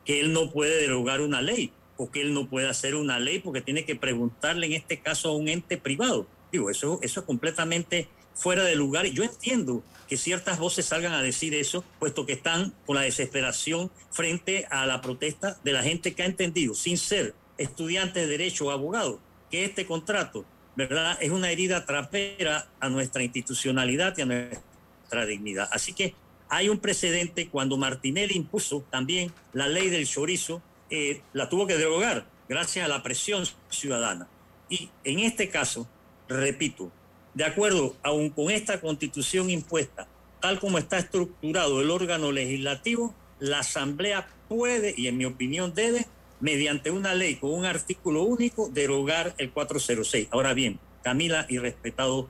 [0.04, 3.38] que él no puede derogar una ley o que él no puede hacer una ley
[3.40, 6.26] porque tiene que preguntarle en este caso a un ente privado?
[6.50, 9.06] Digo, eso, eso es completamente fuera de lugar.
[9.06, 13.90] Yo entiendo que ciertas voces salgan a decir eso, puesto que están con la desesperación
[14.10, 18.66] frente a la protesta de la gente que ha entendido, sin ser estudiante de derecho
[18.66, 20.44] o abogado, que este contrato,
[20.76, 25.68] ¿verdad?, es una herida trapera a nuestra institucionalidad y a nuestra dignidad.
[25.72, 26.14] Así que
[26.48, 31.76] hay un precedente cuando Martinelli impuso también la ley del chorizo, eh, la tuvo que
[31.76, 34.28] derogar gracias a la presión ciudadana.
[34.70, 35.86] Y en este caso,
[36.28, 36.90] repito,
[37.34, 40.06] de acuerdo aún con esta constitución impuesta,
[40.40, 46.06] tal como está estructurado el órgano legislativo, la Asamblea puede, y en mi opinión debe,
[46.40, 50.28] mediante una ley con un artículo único, derogar el 406.
[50.30, 52.26] Ahora bien, Camila y respetados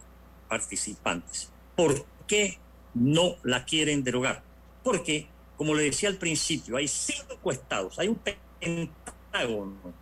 [0.49, 2.59] participantes, ¿por qué
[2.95, 4.43] no la quieren derogar?
[4.83, 8.21] Porque, como le decía al principio, hay cinco estados, hay un
[8.61, 9.93] pentágono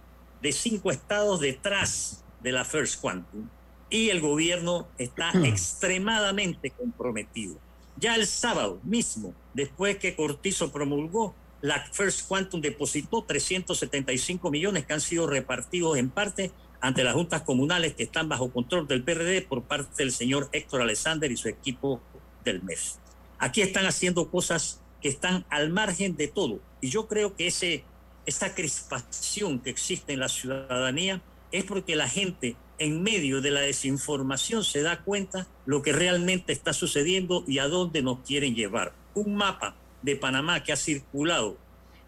[0.41, 3.49] de cinco estados detrás de la First Quantum
[3.91, 7.57] y el gobierno está extremadamente comprometido.
[7.97, 14.93] Ya el sábado mismo, después que Cortizo promulgó, la First Quantum depositó 375 millones que
[14.93, 19.43] han sido repartidos en parte ante las juntas comunales que están bajo control del PRD
[19.43, 22.01] por parte del señor Héctor Alexander y su equipo
[22.45, 22.99] del MES.
[23.39, 26.61] Aquí están haciendo cosas que están al margen de todo.
[26.81, 27.85] Y yo creo que ese,
[28.27, 33.61] esa crispación que existe en la ciudadanía es porque la gente en medio de la
[33.61, 38.95] desinformación se da cuenta lo que realmente está sucediendo y a dónde nos quieren llevar.
[39.15, 39.75] Un mapa
[40.07, 41.59] de Panamá que ha circulado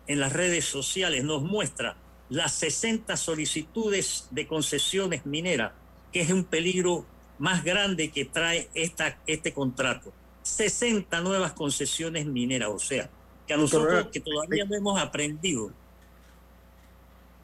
[0.06, 1.96] en las redes sociales nos muestra
[2.30, 5.72] las 60 solicitudes de concesiones mineras,
[6.12, 7.04] que es un peligro
[7.40, 10.12] más grande que trae esta, este contrato.
[10.42, 13.10] 60 nuevas concesiones mineras, o sea,
[13.48, 15.72] que a nosotros que todavía no hemos aprendido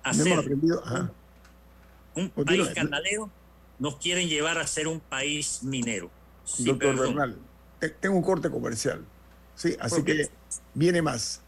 [0.04, 0.82] a No ser aprendido.
[2.14, 3.28] Un país canalero,
[3.80, 6.10] nos quieren llevar a ser un país minero.
[6.44, 7.14] Sí, Doctor perdón.
[7.16, 7.38] Bernal,
[7.80, 9.04] te- tengo un corte comercial.
[9.56, 10.28] Sí, así que
[10.74, 11.40] viene más.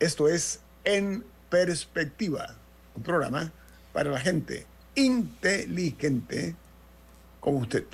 [0.00, 2.54] Esto es En Perspectiva,
[2.96, 3.52] un programa
[3.92, 6.56] para la gente inteligente
[7.40, 7.84] como usted.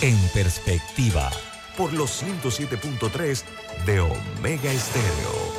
[0.00, 1.30] En perspectiva,
[1.76, 3.42] por los 107.3
[3.86, 5.57] de Omega Estéreo.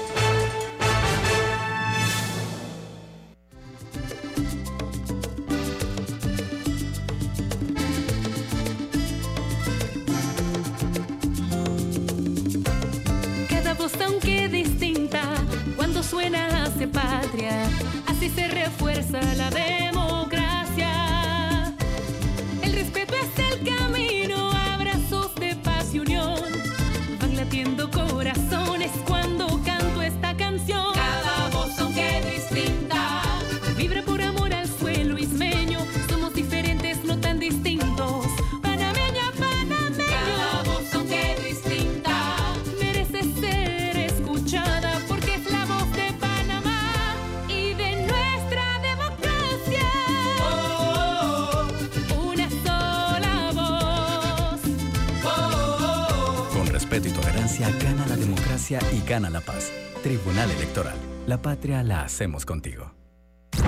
[59.09, 59.71] Gana la paz.
[60.03, 60.95] Tribunal Electoral.
[61.25, 62.93] La patria la hacemos contigo.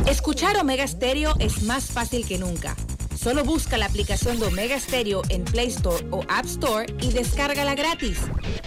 [0.05, 2.75] Escuchar Omega Stereo es más fácil que nunca.
[3.19, 7.75] Solo busca la aplicación de Omega Stereo en Play Store o App Store y descárgala
[7.75, 8.19] gratis.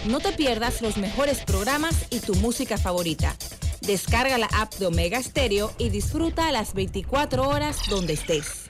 [0.07, 3.35] No te pierdas los mejores programas y tu música favorita.
[3.81, 8.69] Descarga la app de Omega Stereo y disfruta las 24 horas donde estés.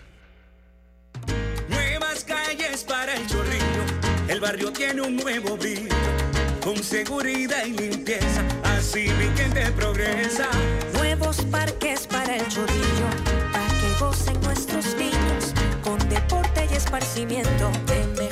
[1.70, 3.84] Nuevas calles para el chorrillo,
[4.28, 5.90] el barrio tiene un nuevo brillo,
[6.66, 10.50] con seguridad y limpieza, así mi gente progresa.
[10.94, 13.08] Nuevos parques para el chorrillo,
[13.54, 18.25] para que gocen nuestros niños, con deporte y esparcimiento, de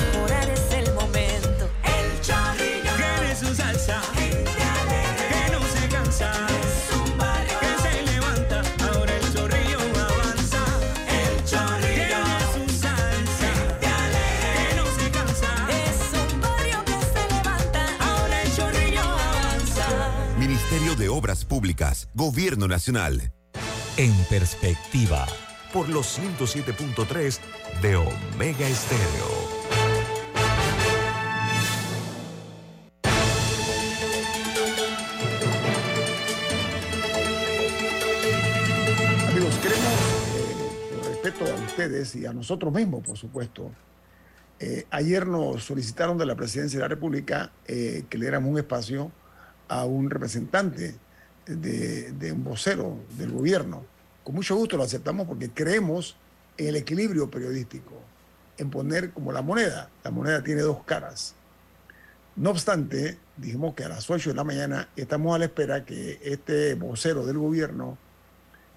[22.13, 23.31] Gobierno Nacional.
[23.95, 25.25] En perspectiva,
[25.71, 27.39] Por los 107.3
[27.81, 29.53] de Omega Estéreo.
[39.29, 39.83] Amigos, queremos,
[40.35, 43.71] eh, con respeto a ustedes y a nosotros mismos, por supuesto,
[44.59, 48.57] eh, ayer nos solicitaron de la Presidencia de la República eh, que le diéramos un
[48.57, 49.13] espacio
[49.69, 50.95] a un representante
[51.45, 53.85] de, de un vocero del gobierno.
[54.23, 56.15] Con mucho gusto lo aceptamos porque creemos
[56.57, 57.93] en el equilibrio periodístico,
[58.57, 59.89] en poner como la moneda.
[60.03, 61.35] La moneda tiene dos caras.
[62.35, 66.19] No obstante, dijimos que a las 8 de la mañana estamos a la espera que
[66.23, 67.97] este vocero del gobierno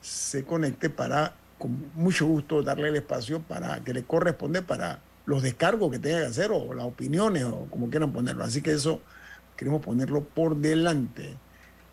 [0.02, 5.42] se conecte para, con mucho gusto, darle el espacio para que le corresponde para los
[5.42, 8.44] descargos que tenga que hacer o las opiniones o como quieran ponerlo.
[8.44, 9.00] Así que eso
[9.56, 11.36] queremos ponerlo por delante.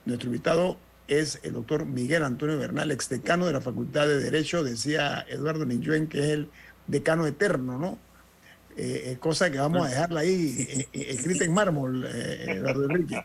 [0.05, 4.63] Nuestro invitado es el doctor Miguel Antonio Bernal, ex decano de la Facultad de Derecho,
[4.63, 6.49] decía Eduardo Niñuen, que es el
[6.87, 7.97] decano eterno, ¿no?
[8.75, 13.23] Eh, eh, cosa que vamos a dejarla ahí eh, escrita en mármol, eh, Eduardo Enrique.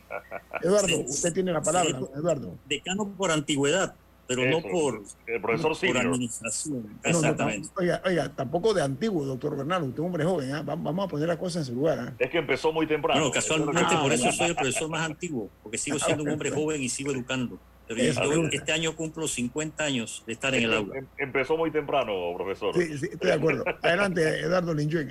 [0.62, 1.98] Eduardo, usted tiene la palabra.
[2.14, 2.58] Eduardo.
[2.68, 3.94] Decano por antigüedad,
[4.28, 6.82] pero no Eso, por, el profesor por administración.
[6.82, 7.68] No, no, Exactamente.
[7.68, 10.52] tam- oiga, oiga, tampoco de antiguo, doctor Bernal, usted es un hombre joven.
[10.52, 11.98] Va- vamos a poner las cosas en su lugar.
[11.98, 12.14] ¿ah?
[12.18, 13.20] Es que empezó muy temprano.
[13.20, 16.50] Bueno, casualmente Ah, por eso soy el profesor más antiguo, porque sigo siendo un hombre
[16.50, 17.58] joven y sigo educando.
[17.88, 20.98] Pero yo este año cumplo 50 años de estar en el aula.
[20.98, 22.74] Em- Empezó muy temprano, profesor.
[22.76, 23.64] Sí, sí, estoy de acuerdo.
[23.82, 25.10] Adelante, Eduardo Linjuen,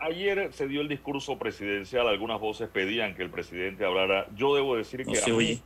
[0.00, 4.28] ayer se dio el discurso presidencial, algunas voces pedían que el presidente hablara.
[4.36, 5.62] Yo debo decir No que se a mí- oye.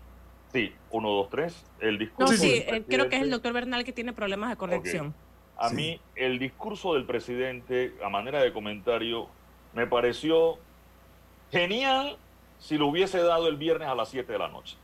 [0.52, 3.52] Sí, uno, dos, tres, el No, discurso sí, del eh, creo que es el doctor
[3.52, 5.14] Bernal que tiene problemas de conexión.
[5.56, 5.74] A Sí.
[5.76, 9.28] mí el discurso del presidente, a manera de comentario,
[9.74, 10.58] me pareció
[11.50, 12.16] genial
[12.58, 14.76] si lo hubiese dado el viernes a las 7 de la noche.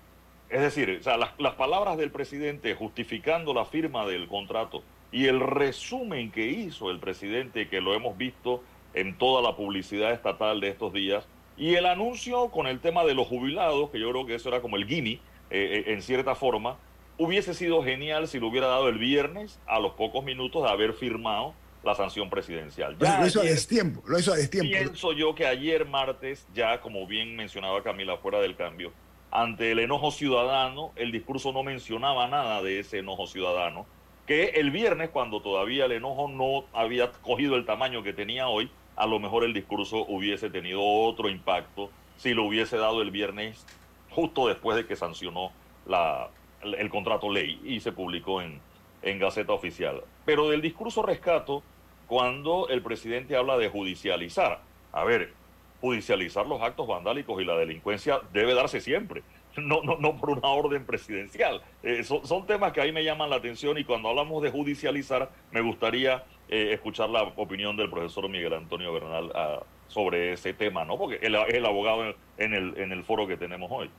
[0.48, 5.26] Es decir, o sea, las, las palabras del presidente justificando la firma del contrato y
[5.26, 8.62] el resumen que hizo el presidente, que lo hemos visto
[8.94, 11.26] en toda la publicidad estatal de estos días,
[11.56, 14.60] y el anuncio con el tema de los jubilados, que yo creo que eso era
[14.60, 16.76] como el gimme, eh, eh, en cierta forma,
[17.16, 20.92] hubiese sido genial si lo hubiera dado el viernes a los pocos minutos de haber
[20.92, 22.96] firmado la sanción presidencial.
[22.98, 24.70] Ya lo hizo a ayer- destiempo, lo hizo a destiempo.
[24.70, 28.92] Pienso yo que ayer martes, ya como bien mencionaba Camila fuera del cambio,
[29.30, 33.86] ante el enojo ciudadano, el discurso no mencionaba nada de ese enojo ciudadano,
[34.26, 38.70] que el viernes, cuando todavía el enojo no había cogido el tamaño que tenía hoy,
[38.96, 43.64] a lo mejor el discurso hubiese tenido otro impacto si lo hubiese dado el viernes
[44.10, 45.52] justo después de que sancionó
[45.86, 46.28] la,
[46.62, 48.60] el, contrato ley y se publicó en,
[49.02, 50.02] en Gaceta Oficial.
[50.24, 51.62] Pero del discurso rescato
[52.06, 54.60] cuando el presidente habla de judicializar.
[54.92, 55.32] A ver,
[55.80, 59.22] judicializar los actos vandálicos y la delincuencia debe darse siempre,
[59.56, 61.62] no, no, no por una orden presidencial.
[61.82, 65.30] Eh, son, son temas que ahí me llaman la atención y cuando hablamos de judicializar,
[65.50, 70.84] me gustaría eh, escuchar la opinión del profesor Miguel Antonio Bernal ah, sobre ese tema,
[70.84, 70.98] ¿no?
[70.98, 73.90] Porque él es el abogado en, el, en el foro que tenemos hoy.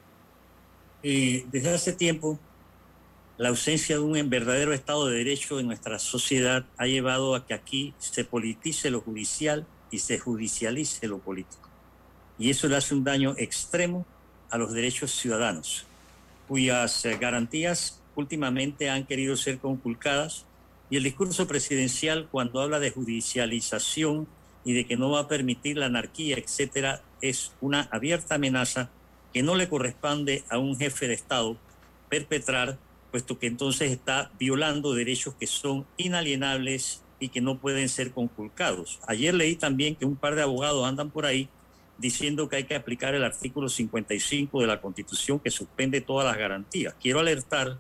[1.04, 2.40] Eh, desde hace tiempo,
[3.38, 7.54] la ausencia de un verdadero Estado de Derecho en nuestra sociedad ha llevado a que
[7.54, 11.70] aquí se politice lo judicial y se judicialice lo político.
[12.38, 14.06] Y eso le hace un daño extremo
[14.50, 15.86] a los derechos ciudadanos,
[16.48, 20.46] cuyas eh, garantías últimamente han querido ser conculcadas.
[20.90, 24.28] Y el discurso presidencial, cuando habla de judicialización
[24.64, 28.90] y de que no va a permitir la anarquía, etcétera, es una abierta amenaza
[29.34, 31.58] que no le corresponde a un jefe de Estado
[32.10, 32.78] perpetrar,
[33.12, 39.00] puesto que entonces está violando derechos que son inalienables y que no pueden ser conculcados.
[39.08, 41.50] Ayer leí también que un par de abogados andan por ahí
[41.98, 46.38] diciendo que hay que aplicar el artículo 55 de la Constitución que suspende todas las
[46.38, 46.96] garantías.
[47.00, 47.78] Quiero alertar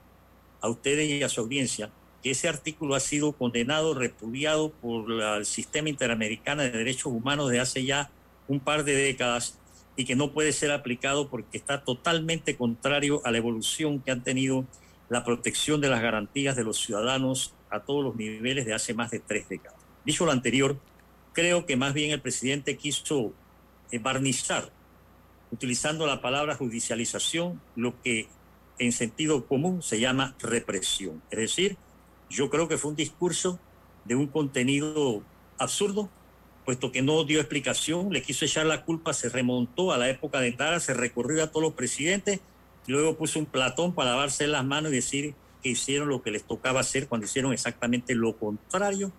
[0.61, 1.89] a ustedes y a su audiencia
[2.21, 7.59] que ese artículo ha sido condenado, repudiado por el sistema interamericano de derechos humanos de
[7.59, 8.11] hace ya
[8.47, 9.57] un par de décadas
[9.95, 14.23] y que no puede ser aplicado porque está totalmente contrario a la evolución que han
[14.23, 14.65] tenido
[15.09, 19.11] la protección de las garantías de los ciudadanos a todos los niveles de hace más
[19.11, 19.79] de tres décadas.
[20.05, 20.77] Dicho lo anterior,
[21.33, 23.33] creo que más bien el presidente quiso
[23.91, 24.71] eh, barnizar,
[25.51, 28.27] utilizando la palabra judicialización, lo que
[28.77, 31.21] en sentido común se llama represión.
[31.29, 31.77] Es decir,
[32.29, 33.59] yo creo que fue un discurso
[34.05, 35.23] de un contenido
[35.57, 36.09] absurdo,
[36.65, 40.39] puesto que no dio explicación, le quiso echar la culpa, se remontó a la época
[40.39, 42.39] de Tara, se recorrió a todos los presidentes,
[42.87, 46.31] y luego puso un platón para lavarse las manos y decir que hicieron lo que
[46.31, 49.11] les tocaba hacer cuando hicieron exactamente lo contrario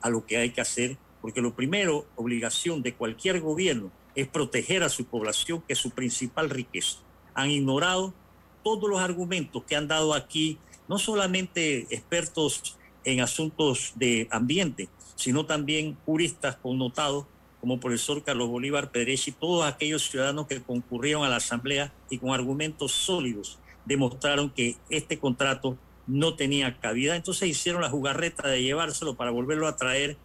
[0.00, 4.82] a lo que hay que hacer, porque lo primero, obligación de cualquier gobierno es proteger
[4.82, 6.98] a su población, que es su principal riqueza.
[7.34, 8.14] Han ignorado
[8.62, 10.58] todos los argumentos que han dado aquí,
[10.88, 17.26] no solamente expertos en asuntos de ambiente, sino también juristas connotados
[17.60, 22.18] como profesor Carlos Bolívar Pérez y todos aquellos ciudadanos que concurrieron a la Asamblea y
[22.18, 25.76] con argumentos sólidos demostraron que este contrato
[26.06, 27.16] no tenía cabida.
[27.16, 30.16] Entonces hicieron la jugarreta de llevárselo para volverlo a traer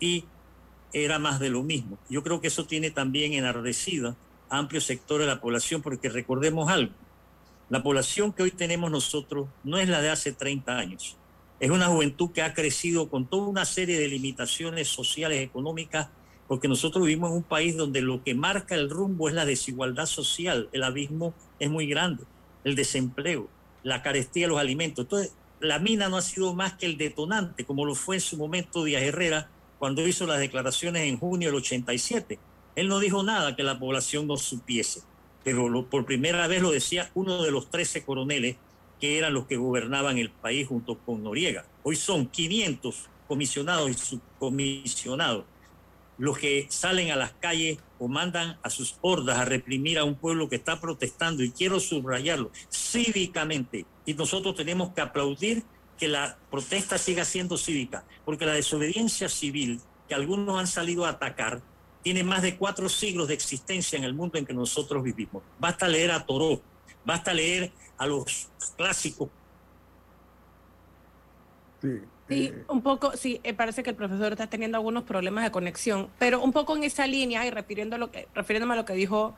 [0.00, 0.24] y
[0.92, 1.98] era más de lo mismo.
[2.10, 4.16] Yo creo que eso tiene también enardecida
[4.50, 6.92] a amplios sectores de la población, porque recordemos algo,
[7.72, 11.16] la población que hoy tenemos nosotros no es la de hace 30 años.
[11.58, 16.10] Es una juventud que ha crecido con toda una serie de limitaciones sociales, económicas,
[16.46, 20.04] porque nosotros vivimos en un país donde lo que marca el rumbo es la desigualdad
[20.04, 22.24] social, el abismo es muy grande,
[22.62, 23.48] el desempleo,
[23.82, 25.06] la carestía de los alimentos.
[25.06, 28.36] Entonces, la mina no ha sido más que el detonante, como lo fue en su
[28.36, 29.48] momento Díaz Herrera,
[29.78, 32.38] cuando hizo las declaraciones en junio del 87.
[32.76, 35.04] Él no dijo nada que la población no supiese,
[35.44, 38.56] pero por primera vez lo decía uno de los 13 coroneles
[39.00, 41.64] que eran los que gobernaban el país junto con Noriega.
[41.82, 45.44] Hoy son 500 comisionados y subcomisionados
[46.18, 50.14] los que salen a las calles o mandan a sus hordas a reprimir a un
[50.14, 53.86] pueblo que está protestando, y quiero subrayarlo, cívicamente.
[54.04, 55.64] Y nosotros tenemos que aplaudir
[55.98, 61.10] que la protesta siga siendo cívica, porque la desobediencia civil que algunos han salido a
[61.10, 61.62] atacar
[62.02, 65.42] tiene más de cuatro siglos de existencia en el mundo en que nosotros vivimos.
[65.58, 66.60] Basta leer a Toró,
[67.04, 69.28] basta leer a los clásicos.
[71.80, 75.50] Sí, eh, un poco, sí, eh, parece que el profesor está teniendo algunos problemas de
[75.50, 78.94] conexión, pero un poco en esa línea y refiriendo lo que, refiriéndome a lo que
[78.94, 79.34] dijo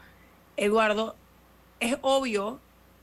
[0.56, 1.16] Eduardo,
[1.80, 2.60] es obvio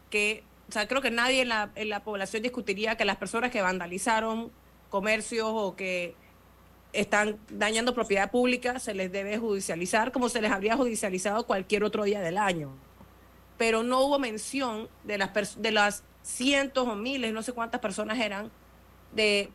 [0.09, 3.51] que o sea, creo que nadie en la, en la población discutiría que las personas
[3.51, 4.53] que vandalizaron
[4.89, 6.15] comercios o que
[6.93, 12.03] están dañando propiedad pública se les debe judicializar como se les habría judicializado cualquier otro
[12.03, 12.71] día del año.
[13.57, 18.19] Pero no hubo mención de las, de las cientos o miles, no sé cuántas personas
[18.19, 18.51] eran,
[19.13, 19.49] de,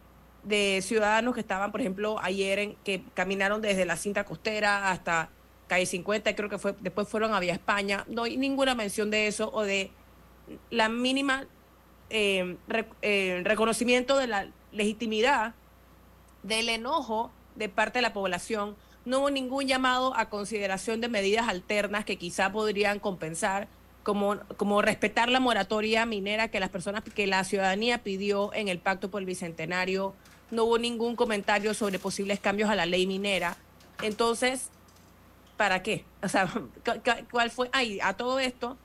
[0.44, 5.30] de ciudadanos que estaban, por ejemplo, ayer en, que caminaron desde la cinta costera hasta
[5.66, 8.04] calle 50, y creo que fue, después fueron a Vía España.
[8.08, 9.90] No hay ninguna mención de eso o de
[10.70, 11.46] la mínima
[12.10, 12.56] eh,
[13.02, 15.54] eh, reconocimiento de la legitimidad
[16.46, 18.76] del enojo de parte de la población.
[19.04, 23.68] No hubo ningún llamado a consideración de medidas alternas que quizá podrían compensar,
[24.02, 28.78] como, como respetar la moratoria minera que las personas, que la ciudadanía pidió en el
[28.78, 30.14] Pacto por el Bicentenario.
[30.50, 33.56] No hubo ningún comentario sobre posibles cambios a la ley minera.
[34.02, 34.70] Entonces,
[35.56, 36.04] ¿para qué?
[36.22, 36.48] O sea,
[37.30, 37.70] ¿cuál fue?
[38.02, 38.76] A todo esto,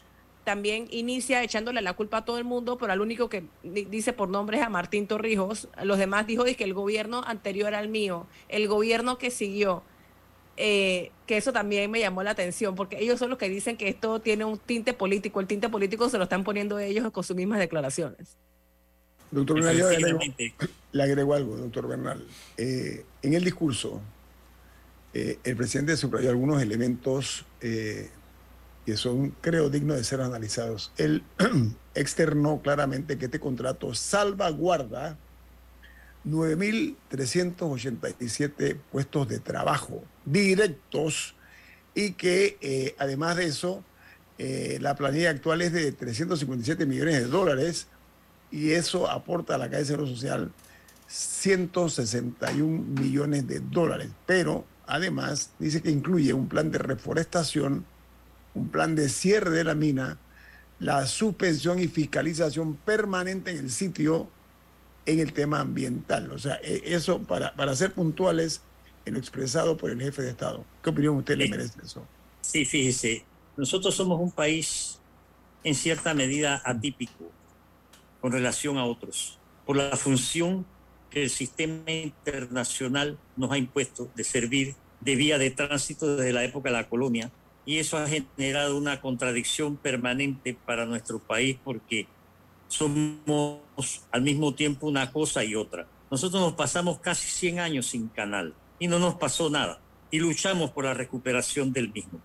[0.44, 4.30] también inicia echándole la culpa a todo el mundo, pero al único que dice por
[4.30, 5.68] nombre es a Martín Torrijos.
[5.84, 9.84] Los demás dijo que el gobierno anterior al mío, el gobierno que siguió,
[10.58, 13.88] eh, que eso también me llamó la atención, porque ellos son los que dicen que
[13.88, 15.40] esto tiene un tinte político.
[15.40, 18.38] El tinte político se lo están poniendo ellos con sus mismas declaraciones.
[19.30, 20.20] Doctor Bernal,
[20.92, 22.26] le agrego algo, doctor Bernal.
[22.58, 24.02] Eh, en el discurso,
[25.14, 27.46] eh, el presidente subrayó algunos elementos
[28.92, 30.92] que son, creo, dignos de ser analizados.
[30.98, 31.24] Él
[31.96, 35.18] externó claramente que este contrato salvaguarda
[36.26, 41.36] 9.387 puestos de trabajo directos
[41.96, 43.82] y que eh, además de eso,
[44.38, 47.88] eh, la planilla actual es de 357 millones de dólares
[48.52, 50.52] y eso aporta a la Caja de Seguro Social
[51.08, 54.10] 161 millones de dólares.
[54.26, 57.86] Pero además dice que incluye un plan de reforestación
[58.54, 60.18] un plan de cierre de la mina,
[60.80, 64.30] la suspensión y fiscalización permanente en el sitio
[65.06, 66.32] en el tema ambiental.
[66.32, 68.62] O sea, e, eso para, para ser puntuales
[69.06, 70.66] en lo expresado por el jefe de Estado.
[70.84, 72.06] ¿Qué opinión usted le merece eso?
[72.42, 73.24] Sí, fíjese,
[73.58, 75.00] nosotros somos un país
[75.64, 77.32] en cierta medida atípico
[78.20, 80.66] con relación a otros, por la función
[81.10, 86.44] que el sistema internacional nos ha impuesto de servir de vía de tránsito desde la
[86.44, 87.32] época de la colonia.
[87.66, 92.08] Y eso ha generado una contradicción permanente para nuestro país porque
[92.68, 93.60] somos
[94.12, 95.88] al mismo tiempo una cosa y otra.
[96.10, 100.72] Nosotros nos pasamos casi 100 años sin canal y no nos pasó nada y luchamos
[100.72, 102.20] por la recuperación del mismo.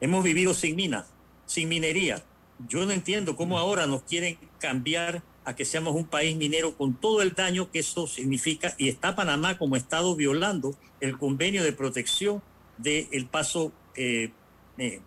[0.00, 1.06] Hemos vivido sin minas,
[1.46, 2.22] sin minería.
[2.68, 6.94] Yo no entiendo cómo ahora nos quieren cambiar a que seamos un país minero con
[6.94, 11.72] todo el daño que eso significa y está Panamá como Estado violando el convenio de
[11.72, 12.42] protección
[12.76, 14.30] del paso, eh,
[14.78, 15.00] eh,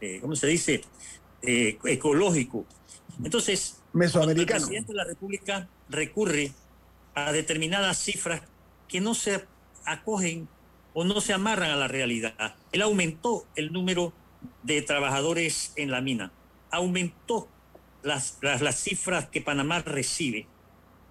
[0.00, 0.82] eh, ¿cómo se dice?
[1.42, 2.64] ecológico.
[3.22, 4.56] Entonces, Mesoamericano.
[4.56, 6.52] el presidente de la República recurre
[7.14, 8.42] a determinadas cifras
[8.88, 9.44] que no se
[9.84, 10.48] acogen
[10.94, 12.56] o no se amarran a la realidad.
[12.72, 14.12] Él aumentó el número
[14.62, 16.32] de trabajadores en la mina,
[16.70, 17.48] aumentó
[18.02, 20.46] las, las, cifras que Panamá recibe.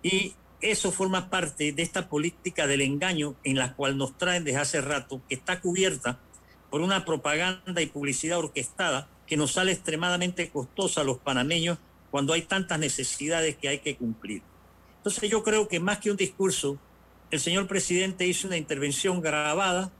[0.01, 4.59] Y eso forma parte de esta política del engaño en la cual nos traen desde
[4.59, 6.20] hace rato, que está cubierta
[6.74, 11.78] por una propaganda y publicidad orquestada que nos sale extremadamente costosa a los panameños
[12.09, 14.41] cuando hay tantas necesidades que hay que cumplir.
[14.97, 16.80] Entonces yo creo que más que un discurso,
[17.30, 19.91] el señor presidente hizo una intervención grabada,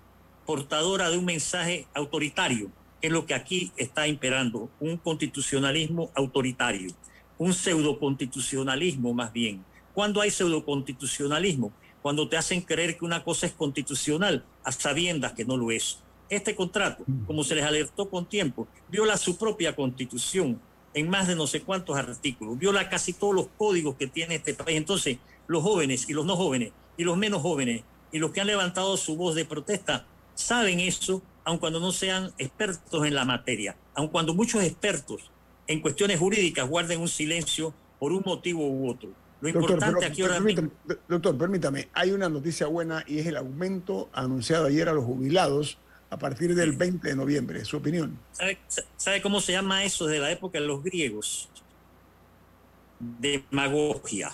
[0.47, 2.71] portadora de un mensaje autoritario,
[3.03, 6.89] es lo que aquí está imperando, un constitucionalismo autoritario,
[7.38, 9.63] un pseudoconstitucionalismo más bien.
[9.93, 11.71] ¿Cuándo hay pseudoconstitucionalismo?
[12.01, 15.99] Cuando te hacen creer que una cosa es constitucional a sabiendas que no lo es.
[16.36, 20.59] Este contrato, como se les alertó con tiempo, viola su propia constitución
[20.93, 24.53] en más de no sé cuántos artículos, viola casi todos los códigos que tiene este
[24.53, 24.77] país.
[24.77, 25.17] Entonces,
[25.47, 28.95] los jóvenes y los no jóvenes y los menos jóvenes y los que han levantado
[28.97, 30.05] su voz de protesta
[30.36, 35.29] saben eso aun cuando no sean expertos en la materia, aun cuando muchos expertos
[35.67, 39.09] en cuestiones jurídicas guarden un silencio por un motivo u otro.
[39.41, 40.69] Lo importante aquí ahora permítame,
[41.09, 45.77] Doctor, permítame, hay una noticia buena y es el aumento anunciado ayer a los jubilados
[46.14, 47.66] a partir del 20 de noviembre.
[47.66, 48.20] ¿Su opinión?
[48.32, 48.59] ¿Sabe,
[48.97, 51.49] ¿Sabe, cómo se llama eso desde la época de los griegos?
[52.99, 54.32] Demagogia.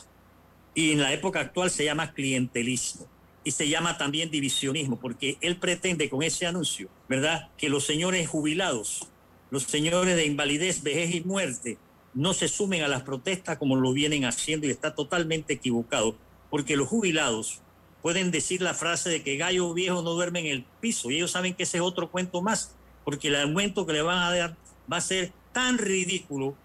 [0.76, 3.08] Y en la época actual se llama clientelismo
[3.46, 8.28] y se llama también divisionismo, porque él pretende con ese anuncio, ¿verdad?, que los señores
[8.28, 9.08] jubilados,
[9.50, 11.78] los señores de invalidez, vejez y muerte,
[12.14, 16.18] no se sumen a las protestas como lo vienen haciendo y está totalmente equivocado,
[16.50, 17.62] porque los jubilados
[18.02, 21.32] pueden decir la frase de que gallo viejo no duerme en el piso y ellos
[21.32, 24.56] saben que ese es otro cuento más, porque el aumento que le van a dar
[24.92, 26.56] va a ser tan ridículo,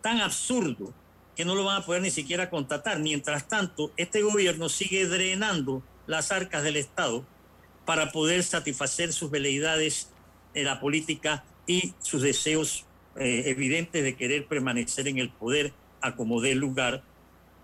[0.00, 0.92] tan absurdo,
[1.36, 2.98] que no lo van a poder ni siquiera contratar.
[2.98, 7.24] Mientras tanto, este gobierno sigue drenando las arcas del Estado
[7.86, 10.10] para poder satisfacer sus veleidades
[10.54, 12.84] en la política y sus deseos
[13.16, 17.02] eh, evidentes de querer permanecer en el poder a como lugar.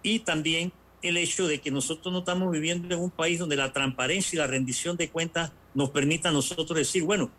[0.02, 0.72] Y también
[1.02, 4.38] el hecho de que nosotros no estamos viviendo en un país donde la transparencia y
[4.38, 7.30] la rendición de cuentas nos permita a nosotros decir, bueno,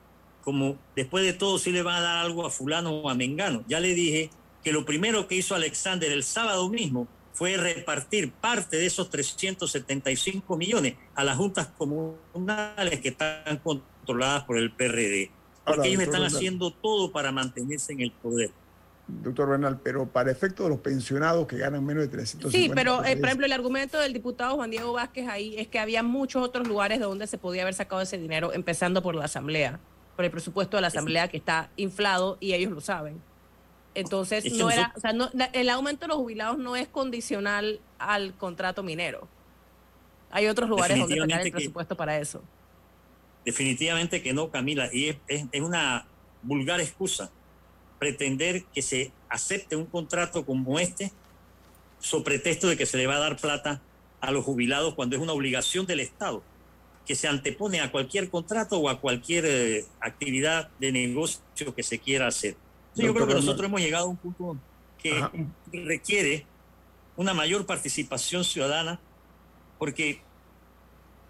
[0.43, 3.63] como después de todo sí le va a dar algo a fulano o a mengano.
[3.67, 4.29] Ya le dije
[4.63, 10.57] que lo primero que hizo Alexander el sábado mismo fue repartir parte de esos 375
[10.57, 15.31] millones a las juntas comunales que están controladas por el PRD.
[15.65, 18.51] Porque ellos están haciendo todo para mantenerse en el poder.
[19.23, 23.03] Doctor Bernal, pero para efecto de los pensionados que ganan menos de 350 Sí, pero
[23.03, 26.43] eh, por ejemplo el argumento del diputado Juan Diego Vázquez ahí es que había muchos
[26.43, 29.79] otros lugares donde se podía haber sacado ese dinero, empezando por la Asamblea,
[30.15, 33.21] por el presupuesto de la Asamblea que está inflado y ellos lo saben.
[33.95, 38.33] Entonces, no era, o sea, no, el aumento de los jubilados no es condicional al
[38.35, 39.27] contrato minero.
[40.31, 42.43] Hay otros lugares donde sacar el presupuesto para eso.
[43.45, 44.89] Definitivamente que no, Camila.
[44.93, 45.17] Y es,
[45.51, 46.05] es, una
[46.43, 47.31] vulgar excusa
[47.99, 51.11] pretender que se acepte un contrato como este
[51.99, 53.81] sobre pretexto de que se le va a dar plata
[54.21, 56.41] a los jubilados cuando es una obligación del Estado
[57.05, 61.41] que se antepone a cualquier contrato o a cualquier eh, actividad de negocio
[61.75, 62.55] que se quiera hacer.
[62.95, 64.57] Yo creo que nosotros hemos llegado a un punto
[65.01, 65.25] que
[65.71, 66.45] requiere
[67.15, 68.99] una mayor participación ciudadana,
[69.79, 70.21] porque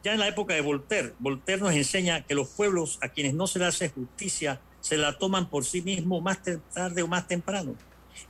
[0.04, 3.48] ya en la época de Voltaire, Voltaire nos enseña que los pueblos a quienes no
[3.48, 4.60] se les hace justicia
[4.90, 6.40] se la toman por sí mismos más
[6.74, 7.76] tarde o más temprano.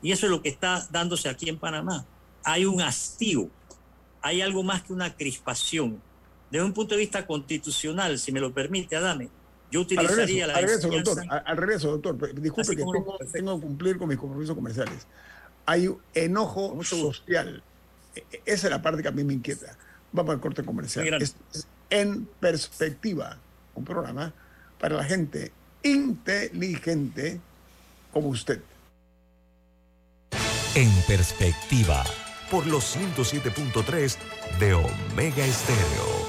[0.01, 2.05] Y eso es lo que está dándose aquí en Panamá.
[2.43, 3.49] Hay un hastío,
[4.21, 6.01] hay algo más que una crispación.
[6.51, 9.29] Desde un punto de vista constitucional, si me lo permite, Adame,
[9.71, 12.41] yo utilizaría al regreso, la doctor, al, regreso, doctor.
[12.41, 12.83] Disculpe que
[13.31, 15.07] tengo, que cumplir con mis compromisos comerciales.
[15.65, 17.63] Hay enojo social.
[18.15, 19.77] E, e, esa es la parte que a mí me inquieta.
[20.11, 21.23] Vamos al corte comercial.
[21.89, 23.37] en perspectiva,
[23.75, 24.33] un programa
[24.77, 25.53] para la gente
[25.83, 27.39] inteligente
[28.11, 28.61] como usted.
[30.75, 32.03] En perspectiva,
[32.51, 34.17] Por los 107.3
[34.59, 36.28] de Omega Estéreo.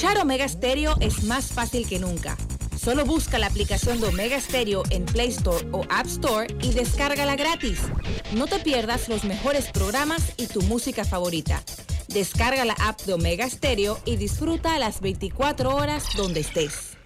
[0.00, 2.34] Escuchar Omega Stereo es más fácil que nunca.
[2.82, 7.36] Solo busca la aplicación de Omega Stereo en Play Store o App Store y descárgala
[7.36, 7.80] gratis.
[8.32, 11.62] No te pierdas los mejores programas y tu música favorita.
[12.08, 16.96] Descarga la app de Omega Stereo y disfruta las 24 horas donde estés.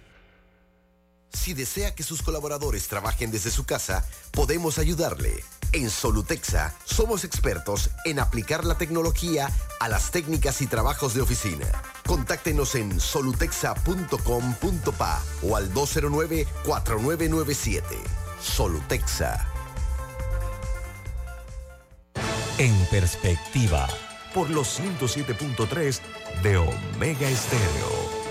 [1.33, 5.43] Si desea que sus colaboradores trabajen desde su casa, podemos ayudarle.
[5.73, 9.49] En Solutexa somos expertos en aplicar la tecnología
[9.79, 11.65] a las técnicas y trabajos de oficina.
[12.05, 17.83] Contáctenos en solutexa.com.pa o al 209-4997.
[18.41, 19.55] Solutexa.
[22.57, 23.87] en perspectiva,
[24.33, 25.99] Por los 107.3
[26.43, 28.24] de Omega Estéreo.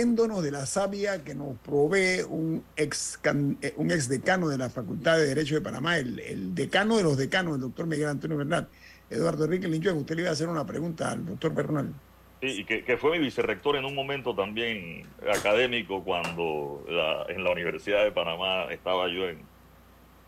[0.00, 3.20] De la savia que nos provee un ex,
[3.60, 7.18] eh, un ex decano de la Facultad de Derecho de Panamá, el, decano de los
[7.18, 8.66] decanos, el doctor Miguel Antonio Bernal.
[9.10, 11.92] Eduardo Enrique Linchón, usted le iba a hacer una pregunta al doctor Bernal.
[12.40, 17.50] Sí, que, que fue mi vicerrector en un momento también académico cuando la- en la
[17.50, 19.42] Universidad de Panamá estaba yo en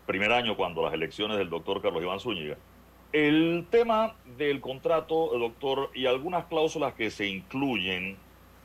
[0.05, 2.57] primer año cuando las elecciones del doctor Carlos Iván Zúñiga.
[3.11, 8.17] El tema del contrato, doctor, y algunas cláusulas que se incluyen,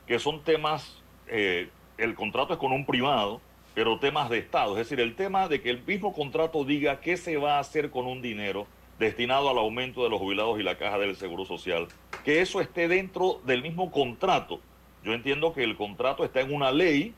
[0.09, 3.43] que son temas, eh, el contrato es con un privado,
[3.75, 7.19] pero temas de Estado, es decir, el tema de que el mismo contrato diga qué
[7.19, 8.67] se va a hacer con un dinero
[8.99, 11.87] destinado al aumento de los jubilados y la caja del Seguro Social,
[12.25, 14.61] que eso esté dentro del mismo contrato.
[15.05, 17.15] Yo entiendo que el contrato está en una ley,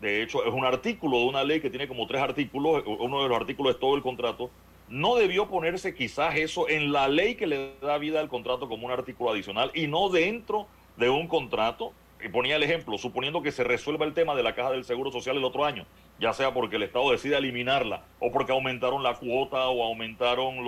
[0.00, 3.28] de hecho es un artículo de una ley que tiene como tres artículos, uno de
[3.28, 4.50] los artículos es todo el contrato,
[4.88, 8.86] no debió ponerse quizás eso en la ley que le da vida al contrato como
[8.86, 10.66] un artículo adicional y no dentro
[10.96, 11.92] de un contrato.
[12.24, 15.12] Y ponía el ejemplo, suponiendo que se resuelva el tema de la caja del Seguro
[15.12, 15.84] Social el otro año,
[16.18, 20.64] ya sea porque el Estado decide eliminarla o porque aumentaron la cuota o aumentaron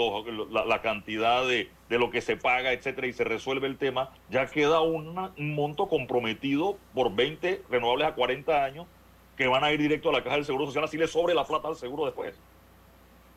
[0.52, 4.46] la, cantidad de, de lo que se paga, etcétera, y se resuelve el tema, ya
[4.46, 8.86] queda un monto comprometido por 20 renovables a 40 años
[9.38, 11.46] que van a ir directo a la caja del Seguro Social, así le sobre la
[11.46, 12.34] plata al seguro después.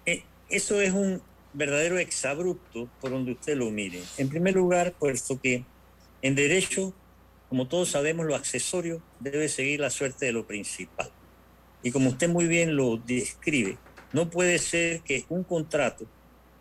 [0.06, 1.22] Eh, eso es un
[1.54, 4.02] verdadero exabrupto por donde usted lo mire.
[4.18, 5.64] En primer lugar, puesto que
[6.22, 6.94] en derecho,
[7.50, 11.12] como todos sabemos, lo accesorio debe seguir la suerte de lo principal.
[11.82, 13.78] Y como usted muy bien lo describe,
[14.14, 16.06] no puede ser que un contrato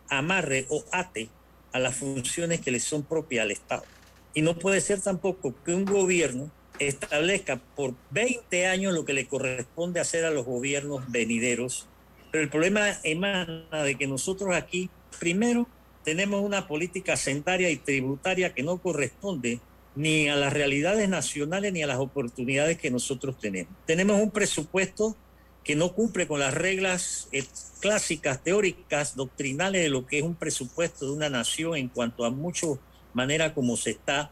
[0.08, 1.28] amarre o ate
[1.72, 3.84] a las funciones que le son propias al Estado.
[4.32, 9.26] Y no puede ser tampoco que un gobierno establezca por 20 años lo que le
[9.26, 11.86] corresponde hacer a los gobiernos venideros.
[12.30, 15.68] Pero el problema emana de que nosotros aquí, primero,
[16.04, 19.60] tenemos una política sentaria y tributaria que no corresponde
[19.98, 23.74] ni a las realidades nacionales ni a las oportunidades que nosotros tenemos.
[23.84, 25.16] Tenemos un presupuesto
[25.64, 27.44] que no cumple con las reglas eh,
[27.80, 32.30] clásicas, teóricas, doctrinales de lo que es un presupuesto de una nación en cuanto a
[32.30, 32.78] mucho
[33.12, 34.30] manera como se está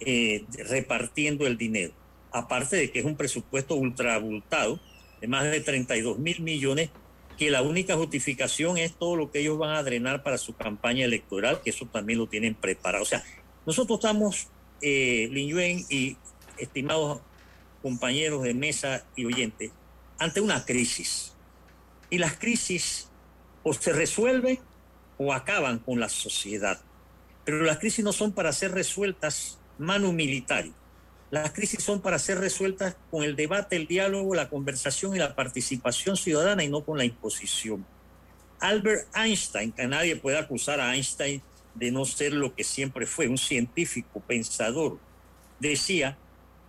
[0.00, 1.94] eh, repartiendo el dinero.
[2.30, 4.78] Aparte de que es un presupuesto ultra abultado
[5.22, 6.90] de más de 32 mil millones,
[7.38, 11.06] que la única justificación es todo lo que ellos van a drenar para su campaña
[11.06, 13.02] electoral, que eso también lo tienen preparado.
[13.02, 13.24] O sea,
[13.64, 14.48] nosotros estamos,
[14.80, 16.16] eh, Lin Yuen y
[16.58, 17.20] estimados
[17.82, 19.70] compañeros de mesa y oyentes,
[20.18, 21.34] ante una crisis.
[22.10, 23.08] Y las crisis
[23.62, 24.58] o se resuelven
[25.18, 26.80] o acaban con la sociedad.
[27.44, 30.72] Pero las crisis no son para ser resueltas manu militari.
[31.30, 35.34] Las crisis son para ser resueltas con el debate, el diálogo, la conversación y la
[35.34, 37.84] participación ciudadana y no con la imposición.
[38.60, 41.42] Albert Einstein, que nadie puede acusar a Einstein
[41.78, 44.98] de no ser lo que siempre fue, un científico, pensador,
[45.60, 46.18] decía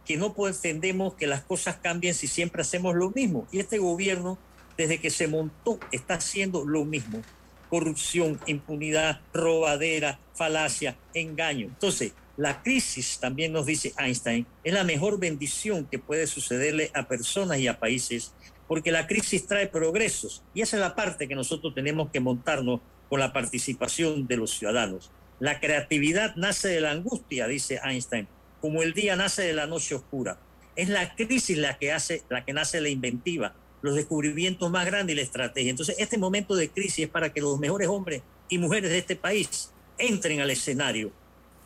[0.05, 3.47] que no pretendemos que las cosas cambien si siempre hacemos lo mismo.
[3.51, 4.37] Y este gobierno,
[4.77, 7.21] desde que se montó, está haciendo lo mismo.
[7.69, 11.67] Corrupción, impunidad, robadera, falacia, engaño.
[11.67, 17.07] Entonces, La crisis, también nos dice Einstein, es la mejor bendición que puede sucederle a
[17.07, 18.31] personas y a países,
[18.67, 22.81] porque la crisis trae progresos y esa es la parte que nosotros tenemos que montarnos
[23.09, 25.11] con la participación de los ciudadanos.
[25.39, 28.27] La creatividad nace de la angustia, dice Einstein,
[28.59, 30.39] como el día nace de la noche oscura.
[30.75, 35.13] Es la crisis la que hace, la que nace la inventiva, los descubrimientos más grandes
[35.13, 35.69] y la estrategia.
[35.69, 39.15] Entonces, este momento de crisis es para que los mejores hombres y mujeres de este
[39.15, 41.11] país entren al escenario,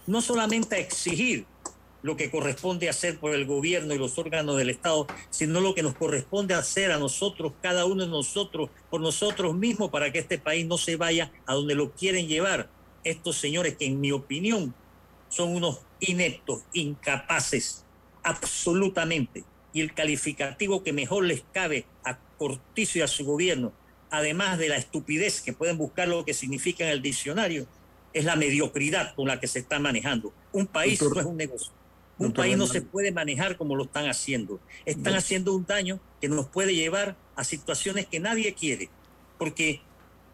[0.07, 1.45] no solamente a exigir
[2.01, 5.83] lo que corresponde hacer por el gobierno y los órganos del Estado, sino lo que
[5.83, 10.37] nos corresponde hacer a nosotros, cada uno de nosotros, por nosotros mismos, para que este
[10.37, 12.69] país no se vaya a donde lo quieren llevar
[13.03, 14.73] estos señores que en mi opinión
[15.29, 17.85] son unos ineptos, incapaces,
[18.23, 19.43] absolutamente.
[19.73, 23.71] Y el calificativo que mejor les cabe a Cortizo y a su gobierno,
[24.09, 27.67] además de la estupidez que pueden buscar lo que significa en el diccionario,
[28.13, 30.33] es la mediocridad con la que se está manejando.
[30.51, 31.71] Un país no es un negocio.
[32.17, 34.59] Un país no se puede manejar como lo están haciendo.
[34.85, 38.89] Están haciendo un daño que nos puede llevar a situaciones que nadie quiere,
[39.39, 39.81] porque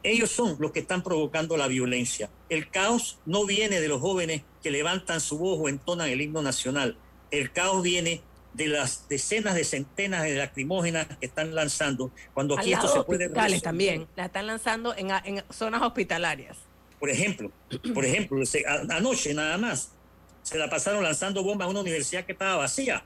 [0.04, 2.30] ellos son los que están provocando la violencia.
[2.50, 6.42] El caos no viene de los jóvenes que levantan su voz o entonan el himno
[6.42, 6.98] nacional.
[7.32, 8.22] El caos viene
[8.54, 13.26] de las decenas de centenas de lacrimógenas que están lanzando cuando aquí esto se puede
[13.26, 16.58] hospitales también la están lanzando en, en zonas hospitalarias
[17.00, 17.52] por ejemplo,
[17.94, 18.42] por ejemplo,
[18.90, 19.92] anoche nada más
[20.48, 23.04] se la pasaron lanzando bombas a una universidad que estaba vacía.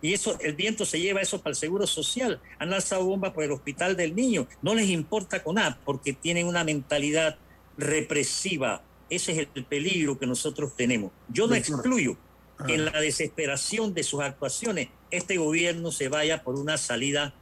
[0.00, 2.40] Y eso, el viento se lleva eso para el seguro social.
[2.60, 4.46] Han lanzado bombas por el hospital del niño.
[4.62, 7.38] No les importa con nada porque tienen una mentalidad
[7.76, 8.84] represiva.
[9.10, 11.10] Ese es el peligro que nosotros tenemos.
[11.28, 12.16] Yo no excluyo
[12.64, 17.34] que en la desesperación de sus actuaciones este gobierno se vaya por una salida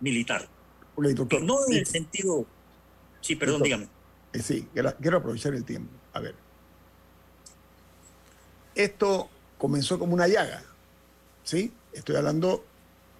[0.00, 0.46] militar.
[0.98, 2.44] no en el sentido...
[3.22, 3.88] Sí, perdón, dígame.
[4.34, 4.68] Eh, sí,
[5.00, 5.90] quiero aprovechar el tiempo.
[6.12, 6.45] A ver.
[8.76, 10.62] Esto comenzó como una llaga,
[11.42, 11.72] ¿sí?
[11.94, 12.62] Estoy hablando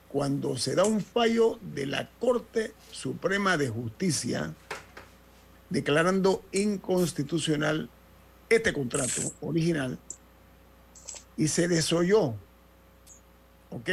[0.08, 4.54] cuando se da un fallo de la Corte Suprema de Justicia
[5.70, 7.88] declarando inconstitucional
[8.50, 9.98] este contrato original
[11.38, 12.34] y se desoyó,
[13.70, 13.90] ¿ok?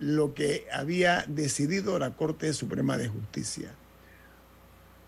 [0.00, 3.72] Lo que había decidido la Corte Suprema de Justicia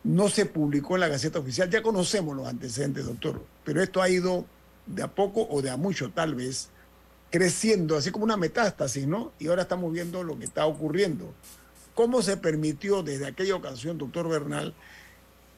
[0.05, 1.69] no se publicó en la Gaceta Oficial.
[1.69, 4.47] Ya conocemos los antecedentes, doctor, pero esto ha ido
[4.87, 6.71] de a poco o de a mucho tal vez
[7.31, 9.33] creciendo, así como una metástasis, ¿no?
[9.39, 11.35] Y ahora estamos viendo lo que está ocurriendo.
[11.95, 14.75] ¿Cómo se permitió desde aquella ocasión, doctor Bernal,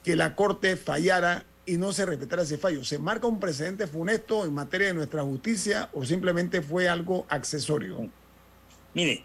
[0.04, 2.84] que la Corte fallara y no se respetara ese fallo?
[2.84, 8.08] ¿Se marca un precedente funesto en materia de nuestra justicia o simplemente fue algo accesorio?
[8.94, 9.24] Mire,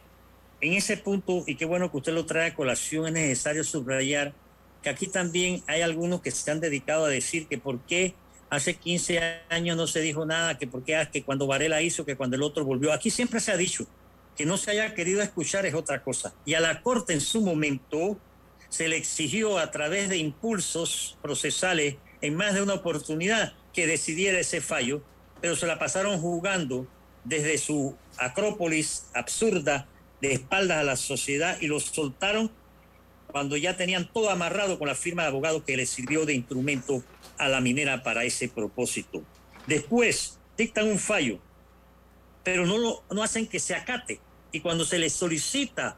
[0.60, 4.34] en ese punto, y qué bueno que usted lo trae a colación, es necesario subrayar
[4.82, 8.16] que aquí también hay algunos que se han dedicado a decir que por qué
[8.56, 12.06] hace 15 años no se dijo nada, que por qué ah, que cuando Varela hizo,
[12.06, 12.94] que cuando el otro volvió.
[12.94, 13.88] Aquí siempre se ha dicho
[14.36, 16.34] que no se haya querido escuchar es otra cosa.
[16.46, 18.18] Y a la Corte en su momento
[18.70, 24.40] se le exigió a través de impulsos procesales en más de una oportunidad que decidiera
[24.40, 25.02] ese fallo,
[25.42, 26.88] pero se la pasaron jugando
[27.24, 29.88] desde su acrópolis absurda
[30.22, 32.52] de espaldas a la sociedad y lo soltaron
[33.28, 37.04] cuando ya tenían todo amarrado con la firma de abogados que les sirvió de instrumento
[37.38, 39.24] a la minera para ese propósito.
[39.68, 41.40] Después dictan un fallo,
[42.44, 44.20] pero no, lo, no hacen que se acate.
[44.52, 45.98] Y cuando se les solicita,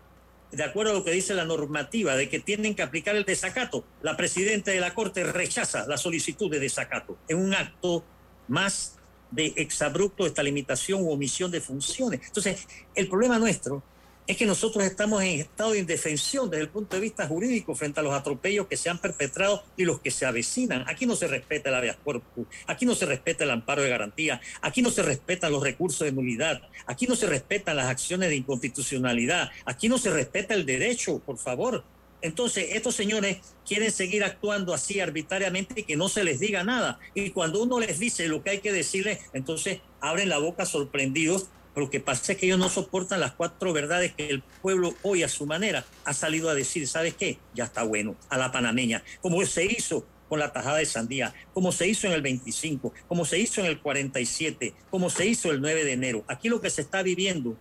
[0.51, 3.86] de acuerdo a lo que dice la normativa, de que tienen que aplicar el desacato,
[4.01, 7.17] la presidenta de la Corte rechaza la solicitud de desacato.
[7.27, 8.05] Es un acto
[8.47, 8.97] más
[9.31, 12.21] de exabrupto esta limitación u omisión de funciones.
[12.25, 13.83] Entonces, el problema nuestro
[14.28, 17.99] es que nosotros estamos en estado de indefensión desde el punto de vista jurídico frente
[17.99, 20.84] a los atropellos que se han perpetrado y los que se avecinan.
[20.88, 24.41] Aquí no se respeta el habeas corpus, aquí no se respeta el amparo de garantía,
[24.61, 28.36] aquí no se respetan los recursos de nulidad, aquí no se respetan las acciones de
[28.36, 31.84] inconstitucionalidad, aquí no se respeta el derecho, por favor.
[32.21, 36.97] Entonces, estos señores quieren seguir actuando así arbitrariamente y que no se les diga nada.
[37.13, 41.49] Y cuando uno les dice lo que hay que decirles, entonces abren la boca sorprendidos
[41.76, 45.23] lo que pasa es que ellos no soportan las cuatro verdades que el pueblo hoy
[45.23, 47.38] a su manera ha salido a decir, ¿sabes qué?
[47.53, 51.71] Ya está bueno, a la panameña, como se hizo con la tajada de sandía, como
[51.71, 55.61] se hizo en el 25, como se hizo en el 47, como se hizo el
[55.61, 56.23] 9 de enero.
[56.28, 57.57] Aquí lo que se está viviendo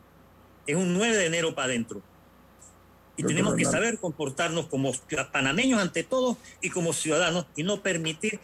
[0.67, 2.03] es un 9 de enero para adentro.
[3.17, 4.93] Y tenemos que saber comportarnos como
[5.31, 8.41] panameños ante todo y como ciudadanos y no permitir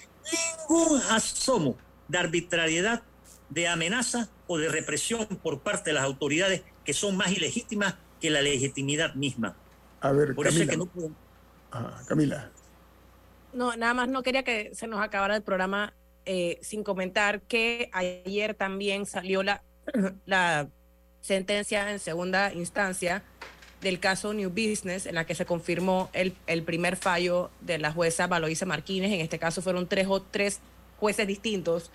[0.69, 3.03] ningún asomo de arbitrariedad,
[3.51, 8.31] de amenaza o de represión por parte de las autoridades que son más ilegítimas que
[8.31, 9.57] la legitimidad misma.
[10.01, 10.75] A ver, Camila.
[12.07, 12.51] Camila.
[13.53, 15.93] No, nada más no quería que se nos acabara el programa
[16.25, 19.63] eh, sin comentar que ayer también salió la,
[20.27, 20.69] la
[21.21, 23.23] sentencia en segunda instancia
[23.81, 27.93] del caso New Business, en la que se confirmó el, el primer fallo de la
[27.93, 29.11] jueza Valoisa Martínez.
[29.13, 30.61] En este caso fueron tres, o tres
[30.99, 31.91] jueces distintos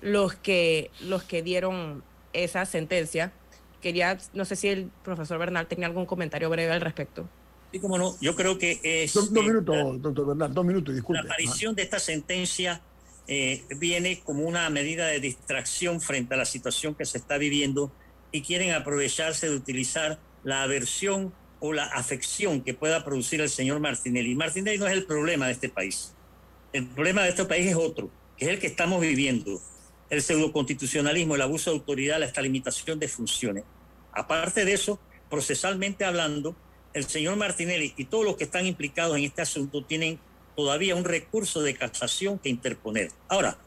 [0.00, 3.32] los que, los que dieron esa sentencia.
[3.80, 7.28] Quería, no sé si el profesor Bernal tenía algún comentario breve al respecto.
[7.72, 9.12] Sí, como no, yo creo que es...
[9.12, 11.22] Dos, dos eh, minutos, doctor Bernal, dos minutos, disculpe.
[11.22, 12.80] La aparición de esta sentencia
[13.28, 17.92] eh, viene como una medida de distracción frente a la situación que se está viviendo
[18.30, 23.80] y quieren aprovecharse de utilizar la aversión o la afección que pueda producir el señor
[23.80, 24.34] Martinelli.
[24.34, 26.14] Martinelli no es el problema de este país.
[26.72, 29.60] El problema de este país es otro, que es el que estamos viviendo.
[30.10, 33.64] El pseudoconstitucionalismo, el abuso de autoridad, esta limitación de funciones.
[34.12, 36.56] Aparte de eso, procesalmente hablando,
[36.94, 40.18] el señor Martinelli y todos los que están implicados en este asunto tienen
[40.56, 43.10] todavía un recurso de casación que interponer.
[43.28, 43.58] Ahora,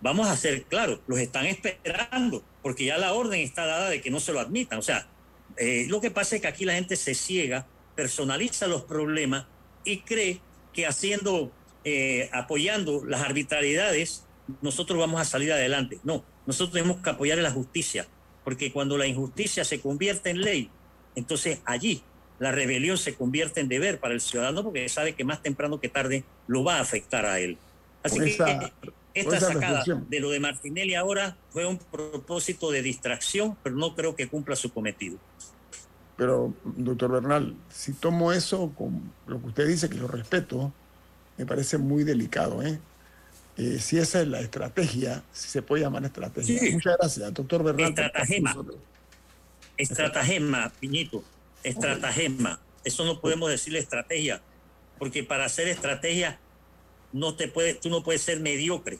[0.00, 4.10] vamos a ser claros, los están esperando, porque ya la orden está dada de que
[4.10, 4.78] no se lo admitan.
[4.78, 5.08] O sea,
[5.56, 9.46] eh, lo que pasa es que aquí la gente se ciega, personaliza los problemas
[9.84, 10.40] y cree
[10.72, 11.52] que haciendo,
[11.84, 14.26] eh, apoyando las arbitrariedades,
[14.60, 15.98] nosotros vamos a salir adelante.
[16.04, 18.06] No, nosotros tenemos que apoyar la justicia,
[18.44, 20.70] porque cuando la injusticia se convierte en ley,
[21.14, 22.02] entonces allí
[22.38, 25.88] la rebelión se convierte en deber para el ciudadano porque sabe que más temprano que
[25.88, 27.58] tarde lo va a afectar a él.
[28.02, 28.32] Así que
[29.12, 30.06] esta sacada reflexión.
[30.08, 34.56] de lo de Martinelli ahora fue un propósito de distracción, pero no creo que cumpla
[34.56, 35.18] su cometido.
[36.16, 40.72] Pero, doctor Bernal, si tomo eso con lo que usted dice, que lo respeto,
[41.36, 42.62] me parece muy delicado.
[42.62, 42.78] ¿eh?
[43.60, 46.58] Eh, si esa es la estrategia, si se puede llamar estrategia.
[46.58, 46.72] Sí.
[46.72, 48.56] Muchas gracias, doctor con Estratagema.
[49.76, 51.22] Estratagema, Piñito,
[51.62, 52.58] estratagema.
[52.84, 54.40] Eso no podemos decirle estrategia,
[54.98, 56.38] porque para hacer estrategia
[57.12, 58.98] no te puede, tú no puedes ser mediocre.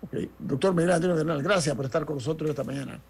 [0.00, 0.14] Ok.
[0.38, 3.02] Doctor Miguel Antonio Bernal, gracias por estar con nosotros esta mañana.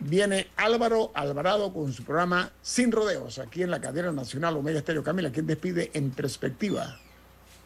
[0.00, 5.04] Viene Álvaro Alvarado con su programa Sin Rodeos, aquí en la cadena nacional Omega Estéreo.
[5.04, 6.98] Camila, quien despide en perspectiva.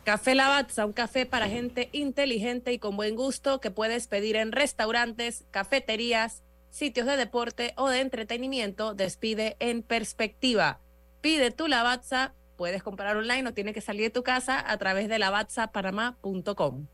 [0.05, 4.51] Café Lavazza, un café para gente inteligente y con buen gusto que puedes pedir en
[4.51, 8.94] restaurantes, cafeterías, sitios de deporte o de entretenimiento.
[8.94, 10.80] Despide en perspectiva.
[11.20, 15.09] Pide tu Lavazza, puedes comprar online, no tienes que salir de tu casa a través
[15.09, 16.86] de lavazzapanamá.com.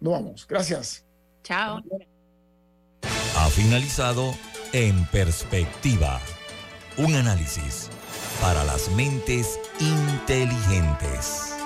[0.00, 0.46] Nos vamos.
[0.46, 1.04] Gracias.
[1.42, 1.82] Chao.
[3.36, 4.34] Ha finalizado
[4.72, 6.20] En Perspectiva.
[6.96, 7.90] Un análisis
[8.40, 11.53] para las mentes inteligentes.